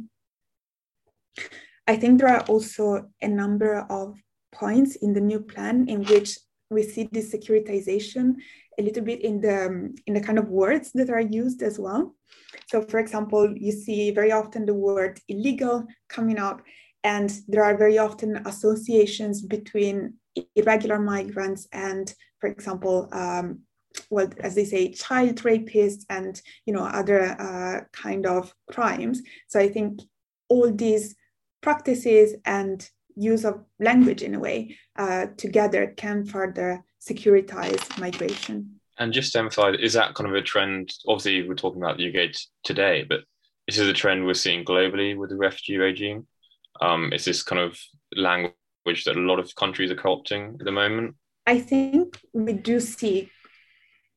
I 1.87 1.95
think 1.97 2.19
there 2.19 2.29
are 2.29 2.45
also 2.45 3.09
a 3.21 3.27
number 3.27 3.85
of 3.89 4.17
points 4.53 4.95
in 4.97 5.13
the 5.13 5.21
new 5.21 5.39
plan 5.39 5.87
in 5.89 6.03
which 6.05 6.37
we 6.69 6.83
see 6.83 7.09
this 7.11 7.33
securitization 7.33 8.35
a 8.79 8.81
little 8.81 9.03
bit 9.03 9.21
in 9.21 9.41
the 9.41 9.93
in 10.07 10.13
the 10.13 10.21
kind 10.21 10.39
of 10.39 10.47
words 10.47 10.91
that 10.93 11.09
are 11.09 11.21
used 11.21 11.61
as 11.61 11.77
well. 11.77 12.15
So, 12.67 12.81
for 12.81 12.99
example, 12.99 13.53
you 13.55 13.71
see 13.71 14.11
very 14.11 14.31
often 14.31 14.65
the 14.65 14.73
word 14.73 15.19
illegal 15.27 15.85
coming 16.09 16.39
up, 16.39 16.61
and 17.03 17.31
there 17.47 17.63
are 17.63 17.77
very 17.77 17.97
often 17.97 18.41
associations 18.47 19.41
between 19.41 20.15
irregular 20.55 20.99
migrants 20.99 21.67
and, 21.71 22.13
for 22.39 22.47
example, 22.47 23.09
um, 23.11 23.59
well, 24.09 24.29
as 24.39 24.55
they 24.55 24.65
say, 24.65 24.91
child 24.91 25.35
rapists 25.43 26.03
and 26.09 26.41
you 26.65 26.73
know 26.73 26.83
other 26.83 27.39
uh, 27.39 27.81
kind 27.91 28.25
of 28.25 28.53
crimes. 28.71 29.21
So 29.47 29.59
I 29.59 29.69
think 29.69 30.01
all 30.49 30.71
these 30.71 31.15
practices 31.61 32.35
and 32.45 32.87
use 33.15 33.45
of 33.45 33.63
language 33.79 34.23
in 34.23 34.35
a 34.35 34.39
way 34.39 34.77
uh, 34.97 35.27
together 35.37 35.93
can 35.95 36.25
further 36.25 36.83
securitize 37.01 37.99
migration. 37.99 38.79
And 39.03 39.11
just 39.11 39.33
to 39.33 39.39
emphasize, 39.39 39.75
is 39.81 39.91
that 39.93 40.15
kind 40.15 40.29
of 40.29 40.33
a 40.33 40.41
trend? 40.41 40.93
Obviously, 41.09 41.45
we're 41.45 41.55
talking 41.55 41.81
about 41.81 41.97
the 41.97 42.07
UK 42.07 42.31
today, 42.63 43.03
but 43.03 43.19
this 43.67 43.77
is 43.77 43.89
a 43.89 43.91
trend 43.91 44.25
we're 44.25 44.33
seeing 44.33 44.63
globally 44.63 45.17
with 45.17 45.29
the 45.29 45.35
refugee 45.35 45.75
regime. 45.75 46.25
Um, 46.79 47.11
is 47.11 47.25
this 47.25 47.43
kind 47.43 47.59
of 47.59 47.77
language 48.15 49.03
that 49.03 49.17
a 49.17 49.19
lot 49.19 49.39
of 49.39 49.53
countries 49.55 49.91
are 49.91 49.95
co-opting 49.95 50.57
at 50.57 50.63
the 50.63 50.71
moment? 50.71 51.17
I 51.45 51.59
think 51.59 52.17
we 52.31 52.53
do 52.53 52.79
see 52.79 53.29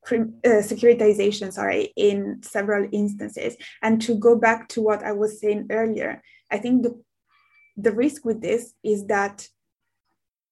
uh, 0.08 0.62
securitization, 0.62 1.52
sorry, 1.52 1.92
in 1.96 2.40
several 2.44 2.88
instances. 2.92 3.56
And 3.82 4.00
to 4.02 4.14
go 4.14 4.36
back 4.36 4.68
to 4.68 4.82
what 4.82 5.02
I 5.02 5.10
was 5.10 5.40
saying 5.40 5.66
earlier, 5.68 6.22
I 6.48 6.58
think 6.58 6.84
the 6.84 7.02
the 7.76 7.90
risk 7.90 8.24
with 8.24 8.40
this 8.40 8.72
is 8.84 9.04
that 9.08 9.48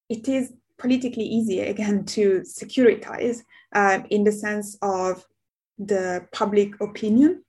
it 0.09 0.27
is 0.27 0.53
politically 0.79 1.25
easy 1.25 1.61
again 1.61 2.05
to 2.05 2.41
securitize 2.41 3.41
uh, 3.75 4.01
in 4.11 4.25
the 4.25 4.33
sense 4.33 4.77
of 4.83 5.25
the 5.79 6.27
public 6.33 6.81
opinion 6.81 7.43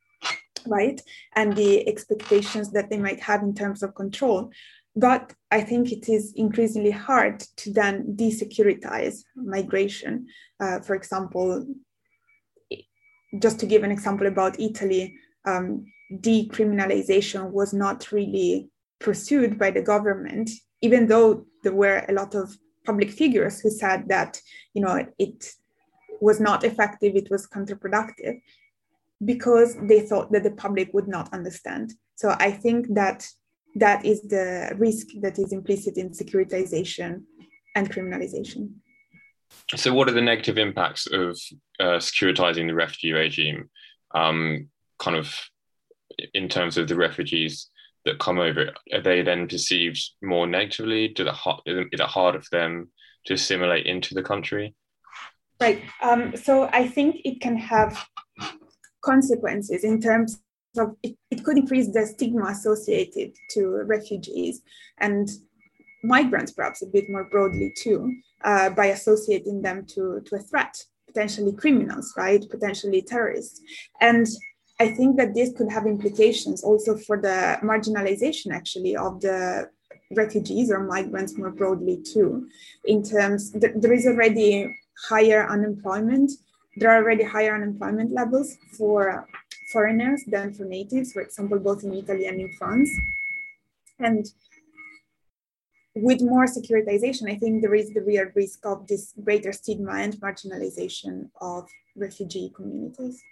right 0.67 1.01
and 1.35 1.55
the 1.55 1.87
expectations 1.87 2.71
that 2.71 2.89
they 2.89 2.97
might 2.97 3.19
have 3.19 3.43
in 3.43 3.53
terms 3.53 3.83
of 3.83 3.95
control. 3.95 4.51
But 4.95 5.33
i 5.51 5.61
think 5.61 5.91
it 5.91 6.09
is 6.09 6.33
increasingly 6.35 6.91
hard 6.91 7.39
to 7.57 7.73
then 7.73 8.15
desecuritize 8.15 9.23
migration. 9.35 10.27
Uh, 10.59 10.79
for 10.79 10.95
example 10.95 11.65
just 13.41 13.59
to 13.59 13.65
give 13.65 13.83
an 13.83 13.91
example 13.91 14.27
about 14.27 14.59
italy 14.59 15.17
um, 15.45 15.85
decriminalization 16.13 17.51
was 17.51 17.73
not 17.73 18.11
really 18.11 18.69
pursued 18.99 19.59
by 19.59 19.69
the 19.69 19.81
government 19.81 20.49
even 20.81 21.07
though 21.07 21.45
there 21.63 21.73
were 21.73 22.05
a 22.07 22.13
lot 22.13 22.35
of 22.35 22.57
public 22.85 23.11
figures 23.11 23.59
who 23.59 23.69
said 23.69 24.07
that 24.07 24.39
you 24.73 24.81
know 24.81 25.05
it 25.17 25.51
was 26.21 26.39
not 26.39 26.63
effective 26.63 27.15
it 27.15 27.29
was 27.29 27.47
counterproductive 27.47 28.41
because 29.23 29.75
they 29.81 30.01
thought 30.01 30.31
that 30.31 30.43
the 30.43 30.51
public 30.51 30.93
would 30.93 31.07
not 31.07 31.33
understand. 31.33 31.93
So 32.15 32.35
i 32.39 32.51
think 32.51 32.93
that 32.93 33.27
that 33.75 34.05
is 34.05 34.21
the 34.21 34.73
risk 34.77 35.07
that 35.21 35.37
is 35.37 35.51
implicit 35.51 35.97
in 35.97 36.09
securitization 36.09 37.23
and 37.75 37.91
criminalization. 37.91 38.69
So 39.75 39.93
what 39.93 40.07
are 40.07 40.13
the 40.13 40.21
negative 40.21 40.57
impacts 40.57 41.07
of 41.07 41.37
uh, 41.79 41.99
securitizing 41.99 42.67
the 42.67 42.73
refugee 42.73 43.11
regime 43.11 43.69
um, 44.13 44.69
kind 44.97 45.17
of 45.17 45.37
in 46.33 46.47
terms 46.47 46.77
of 46.77 46.87
the 46.87 46.95
refugees 46.95 47.69
that 48.05 48.19
come 48.19 48.39
over? 48.39 48.71
Are 48.93 49.01
they 49.01 49.21
then 49.21 49.47
perceived 49.47 50.01
more 50.21 50.47
negatively? 50.47 51.09
Do 51.09 51.23
the 51.23 51.33
is 51.65 51.87
it 51.91 52.01
harder 52.01 52.41
for 52.41 52.57
them 52.57 52.91
to 53.25 53.33
assimilate 53.33 53.85
into 53.85 54.13
the 54.13 54.23
country? 54.23 54.75
Right. 55.59 55.81
Um, 56.01 56.35
so 56.35 56.69
I 56.71 56.87
think 56.87 57.21
it 57.23 57.41
can 57.41 57.57
have 57.57 58.05
consequences 59.03 59.83
in 59.83 60.01
terms 60.01 60.41
of 60.77 60.95
it, 61.03 61.15
it 61.31 61.43
could 61.43 61.57
increase 61.57 61.91
the 61.93 62.05
stigma 62.05 62.47
associated 62.47 63.33
to 63.51 63.83
refugees 63.85 64.61
and 64.97 65.29
migrants, 66.03 66.51
perhaps 66.51 66.81
a 66.81 66.87
bit 66.87 67.09
more 67.09 67.23
broadly 67.25 67.73
too, 67.77 68.13
uh, 68.43 68.69
by 68.69 68.87
associating 68.87 69.61
them 69.61 69.85
to, 69.87 70.21
to 70.25 70.35
a 70.35 70.39
threat, 70.39 70.75
potentially 71.07 71.53
criminals, 71.53 72.13
right? 72.17 72.43
Potentially 72.49 73.01
terrorists. 73.01 73.61
And 74.01 74.27
I 74.79 74.89
think 74.89 75.17
that 75.17 75.33
this 75.33 75.53
could 75.53 75.71
have 75.71 75.85
implications 75.85 76.63
also 76.63 76.97
for 76.97 77.21
the 77.21 77.57
marginalization, 77.63 78.51
actually, 78.51 78.95
of 78.95 79.21
the 79.21 79.69
refugees 80.15 80.69
or 80.69 80.83
migrants 80.83 81.37
more 81.37 81.51
broadly 81.51 82.01
too. 82.03 82.47
In 82.83 83.01
terms, 83.01 83.51
th- 83.51 83.73
there 83.75 83.93
is 83.93 84.05
already 84.05 84.75
higher 85.09 85.47
unemployment. 85.49 86.31
There 86.77 86.91
are 86.91 87.01
already 87.01 87.23
higher 87.23 87.55
unemployment 87.55 88.11
levels 88.11 88.57
for 88.77 89.25
foreigners 89.71 90.23
than 90.27 90.53
for 90.53 90.65
natives, 90.65 91.13
for 91.13 91.21
example, 91.21 91.59
both 91.59 91.83
in 91.83 91.93
Italy 91.93 92.27
and 92.27 92.39
in 92.41 92.51
France. 92.53 92.89
And 93.99 94.25
with 95.95 96.21
more 96.21 96.45
securitization, 96.45 97.31
I 97.31 97.37
think 97.37 97.61
there 97.61 97.75
is 97.75 97.93
the 97.93 98.01
real 98.01 98.25
risk 98.35 98.65
of 98.65 98.87
this 98.87 99.13
greater 99.23 99.53
stigma 99.53 99.93
and 99.93 100.13
marginalization 100.17 101.29
of 101.39 101.69
refugee 101.95 102.51
communities. 102.53 103.23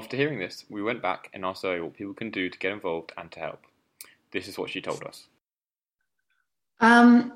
After 0.00 0.16
hearing 0.16 0.38
this, 0.38 0.64
we 0.68 0.82
went 0.82 1.02
back 1.02 1.30
and 1.32 1.44
asked 1.44 1.62
Zoe 1.62 1.80
what 1.80 1.94
people 1.94 2.14
can 2.14 2.30
do 2.30 2.48
to 2.48 2.58
get 2.58 2.72
involved 2.72 3.12
and 3.16 3.30
to 3.32 3.40
help. 3.40 3.60
This 4.32 4.48
is 4.48 4.58
what 4.58 4.70
she 4.70 4.80
told 4.80 5.02
us. 5.04 5.26
Um, 6.80 7.32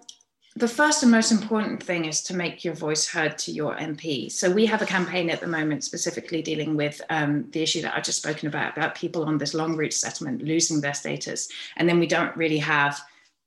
the 0.57 0.69
first 0.69 1.03
and 1.03 1.11
most 1.11 1.33
important 1.33 1.83
thing 1.83 2.05
is 2.05 2.23
to 2.25 2.35
make 2.35 2.65
your 2.65 2.75
voice 2.75 3.09
heard 3.09 3.37
to 3.39 3.53
your 3.53 3.75
MP. 3.77 4.31
So 4.31 4.51
we 4.51 4.67
have 4.67 4.83
a 4.83 4.87
campaign 4.87 5.31
at 5.31 5.41
the 5.41 5.47
moment 5.47 5.83
specifically 5.83 6.43
dealing 6.43 6.77
with 6.77 7.01
um, 7.11 7.51
the 7.51 7.63
issue 7.63 7.83
that 7.83 7.97
I've 7.97 8.05
just 8.05 8.23
spoken 8.23 8.49
about, 8.49 8.77
about 8.77 8.95
people 8.95 9.25
on 9.25 9.37
this 9.37 9.53
long 9.53 9.77
route 9.77 9.93
settlement 9.93 10.43
losing 10.43 10.81
their 10.81 10.95
status. 10.95 11.49
And 11.77 11.89
then 11.89 11.99
we 11.99 12.07
don't 12.07 12.37
really 12.37 12.59
have 12.59 13.01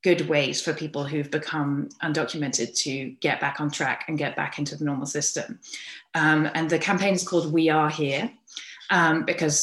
good 0.08 0.30
ways 0.30 0.62
for 0.62 0.74
people 0.74 1.04
who've 1.04 1.30
become 1.30 1.90
undocumented 2.02 2.74
to 2.74 3.10
get 3.20 3.42
back 3.42 3.60
on 3.60 3.70
track 3.70 4.06
and 4.08 4.18
get 4.18 4.38
back 4.38 4.58
into 4.58 4.74
the 4.78 4.86
normal 4.86 5.06
system. 5.06 5.60
Um, 6.16 6.50
and 6.56 6.70
the 6.70 6.80
campaign 6.80 7.14
is 7.14 7.28
called 7.28 7.52
We 7.52 7.68
Are 7.68 7.90
Here 7.90 8.32
um, 8.90 9.26
because 9.26 9.58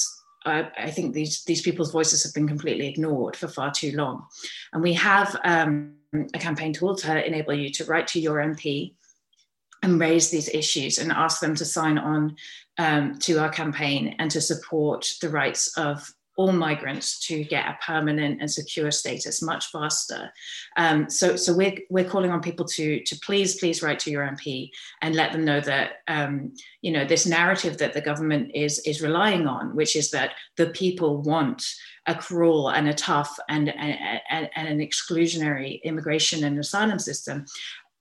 I, 0.45 0.69
I, 0.77 0.91
think 0.91 1.15
these, 1.15 1.45
these 1.45 1.63
people's 1.63 1.93
voices 1.93 2.23
have 2.25 2.35
been 2.35 2.47
completely 2.47 2.87
ignored 2.89 3.37
for 3.37 3.49
far 3.49 3.71
too 3.71 3.93
long. 3.97 4.27
And 4.75 4.83
we 4.83 4.93
have 4.93 5.35
um, 5.45 5.95
a 6.35 6.39
campaign 6.39 6.75
tool 6.75 6.95
to 6.97 7.27
enable 7.27 7.55
you 7.55 7.71
to 7.71 7.87
write 7.87 8.07
to 8.09 8.21
your 8.21 8.37
MP 8.37 8.93
and 9.83 9.99
raise 9.99 10.29
these 10.29 10.51
issues 10.51 10.99
and 10.99 11.11
ask 11.11 11.41
them 11.41 11.55
to 11.55 11.65
sign 11.65 11.97
on 11.97 12.37
um, 12.77 13.19
to 13.21 13.39
our 13.39 13.49
campaign 13.49 14.15
and 14.19 14.31
to 14.33 14.43
support 14.43 15.11
the 15.23 15.31
rights 15.31 15.75
of 15.79 16.13
all 16.37 16.53
migrants 16.53 17.19
to 17.27 17.45
get 17.45 17.67
a 17.67 17.79
permanent 17.85 18.41
and 18.41 18.51
secure 18.51 18.91
status 18.91 19.43
much 19.43 19.71
faster. 19.71 20.33
Um, 20.77 21.09
so, 21.09 21.37
so 21.37 21.55
we're, 21.55 21.77
we're 21.91 22.05
calling 22.05 22.31
on 22.31 22.41
people 22.41 22.67
to, 22.67 23.01
to 23.05 23.19
please, 23.21 23.59
please 23.59 23.83
write 23.83 24.01
to 24.01 24.11
your 24.11 24.27
MP 24.27 24.71
and 25.03 25.15
let 25.15 25.33
them 25.33 25.45
know 25.45 25.61
that, 25.61 26.03
um, 26.09 26.53
you 26.83 26.93
know, 26.93 27.05
this 27.05 27.27
narrative 27.27 27.79
that 27.79 27.93
the 27.93 28.01
government 28.01 28.51
is, 28.55 28.81
is 28.81 29.01
relying 29.01 29.47
on, 29.47 29.77
which 29.77 29.95
is 29.95 30.11
that 30.11 30.33
the 30.57 30.67
people 30.71 31.23
want 31.23 31.65
a 32.07 32.15
cruel 32.15 32.69
and 32.69 32.89
a 32.89 32.95
tough 32.95 33.39
and, 33.49 33.69
and, 33.69 34.21
and, 34.31 34.51
and 34.55 34.69
an 34.69 34.79
exclusionary 34.81 35.83
immigration 35.85 36.45
and 36.45 36.59
asylum 36.59 36.99
system 36.99 37.47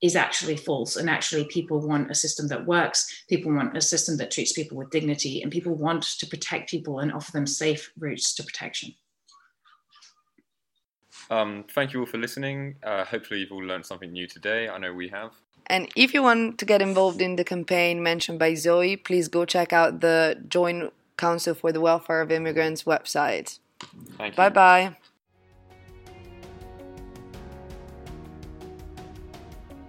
is 0.03 0.17
actually 0.17 0.57
false. 0.57 0.97
And 0.97 1.09
actually, 1.09 1.45
people 1.45 1.79
want 1.79 2.11
a 2.11 2.15
system 2.15 2.47
that 2.49 2.67
works. 2.67 3.23
People 3.29 3.53
want 3.53 3.75
a 3.75 3.81
system 3.81 4.17
that 4.17 4.29
treats 4.29 4.51
people 4.51 4.77
with 4.77 4.91
dignity, 4.91 5.41
and 5.41 5.51
people 5.51 5.73
want 5.73 6.03
to 6.03 6.27
protect 6.27 6.69
people 6.69 6.99
and 6.99 7.11
offer 7.11 7.31
them 7.31 7.47
safe 7.47 7.91
routes 7.97 8.35
to 8.35 8.43
protection. 8.43 8.93
Um, 11.31 11.63
thank 11.71 11.93
you 11.93 12.01
all 12.01 12.05
for 12.05 12.17
listening. 12.17 12.75
Uh, 12.83 13.05
hopefully, 13.05 13.39
you've 13.39 13.53
all 13.53 13.63
learned 13.63 13.85
something 13.85 14.11
new 14.11 14.27
today. 14.27 14.67
I 14.67 14.77
know 14.77 14.93
we 14.93 15.07
have. 15.07 15.31
And 15.67 15.89
if 15.95 16.13
you 16.13 16.21
want 16.21 16.57
to 16.59 16.65
get 16.65 16.81
involved 16.81 17.21
in 17.21 17.37
the 17.37 17.45
campaign 17.45 18.03
mentioned 18.03 18.37
by 18.37 18.53
Zoe, 18.55 18.97
please 18.97 19.29
go 19.29 19.45
check 19.45 19.71
out 19.71 20.01
the 20.01 20.37
Joint 20.49 20.91
Council 21.15 21.53
for 21.53 21.71
the 21.71 21.79
Welfare 21.79 22.19
of 22.19 22.29
Immigrants 22.29 22.83
website. 22.83 23.59
Thank 24.17 24.33
you. 24.33 24.37
Bye 24.37 24.49
bye. 24.49 24.97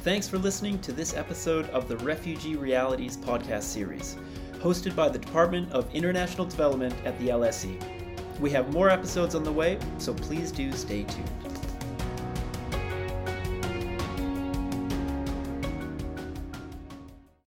Thanks 0.04 0.28
for 0.28 0.36
listening 0.36 0.78
to 0.80 0.92
this 0.92 1.14
episode 1.16 1.70
of 1.70 1.88
the 1.88 1.96
Refugee 1.96 2.56
Realities 2.56 3.16
podcast 3.16 3.62
series, 3.62 4.18
hosted 4.58 4.94
by 4.94 5.08
the 5.08 5.18
Department 5.18 5.72
of 5.72 5.90
International 5.94 6.44
Development 6.44 6.94
at 7.06 7.18
the 7.18 7.28
LSE. 7.28 7.82
We 8.38 8.50
have 8.50 8.70
more 8.70 8.90
episodes 8.90 9.34
on 9.34 9.44
the 9.44 9.50
way, 9.50 9.78
so 9.96 10.12
please 10.12 10.52
do 10.52 10.72
stay 10.72 11.04
tuned. 11.04 11.53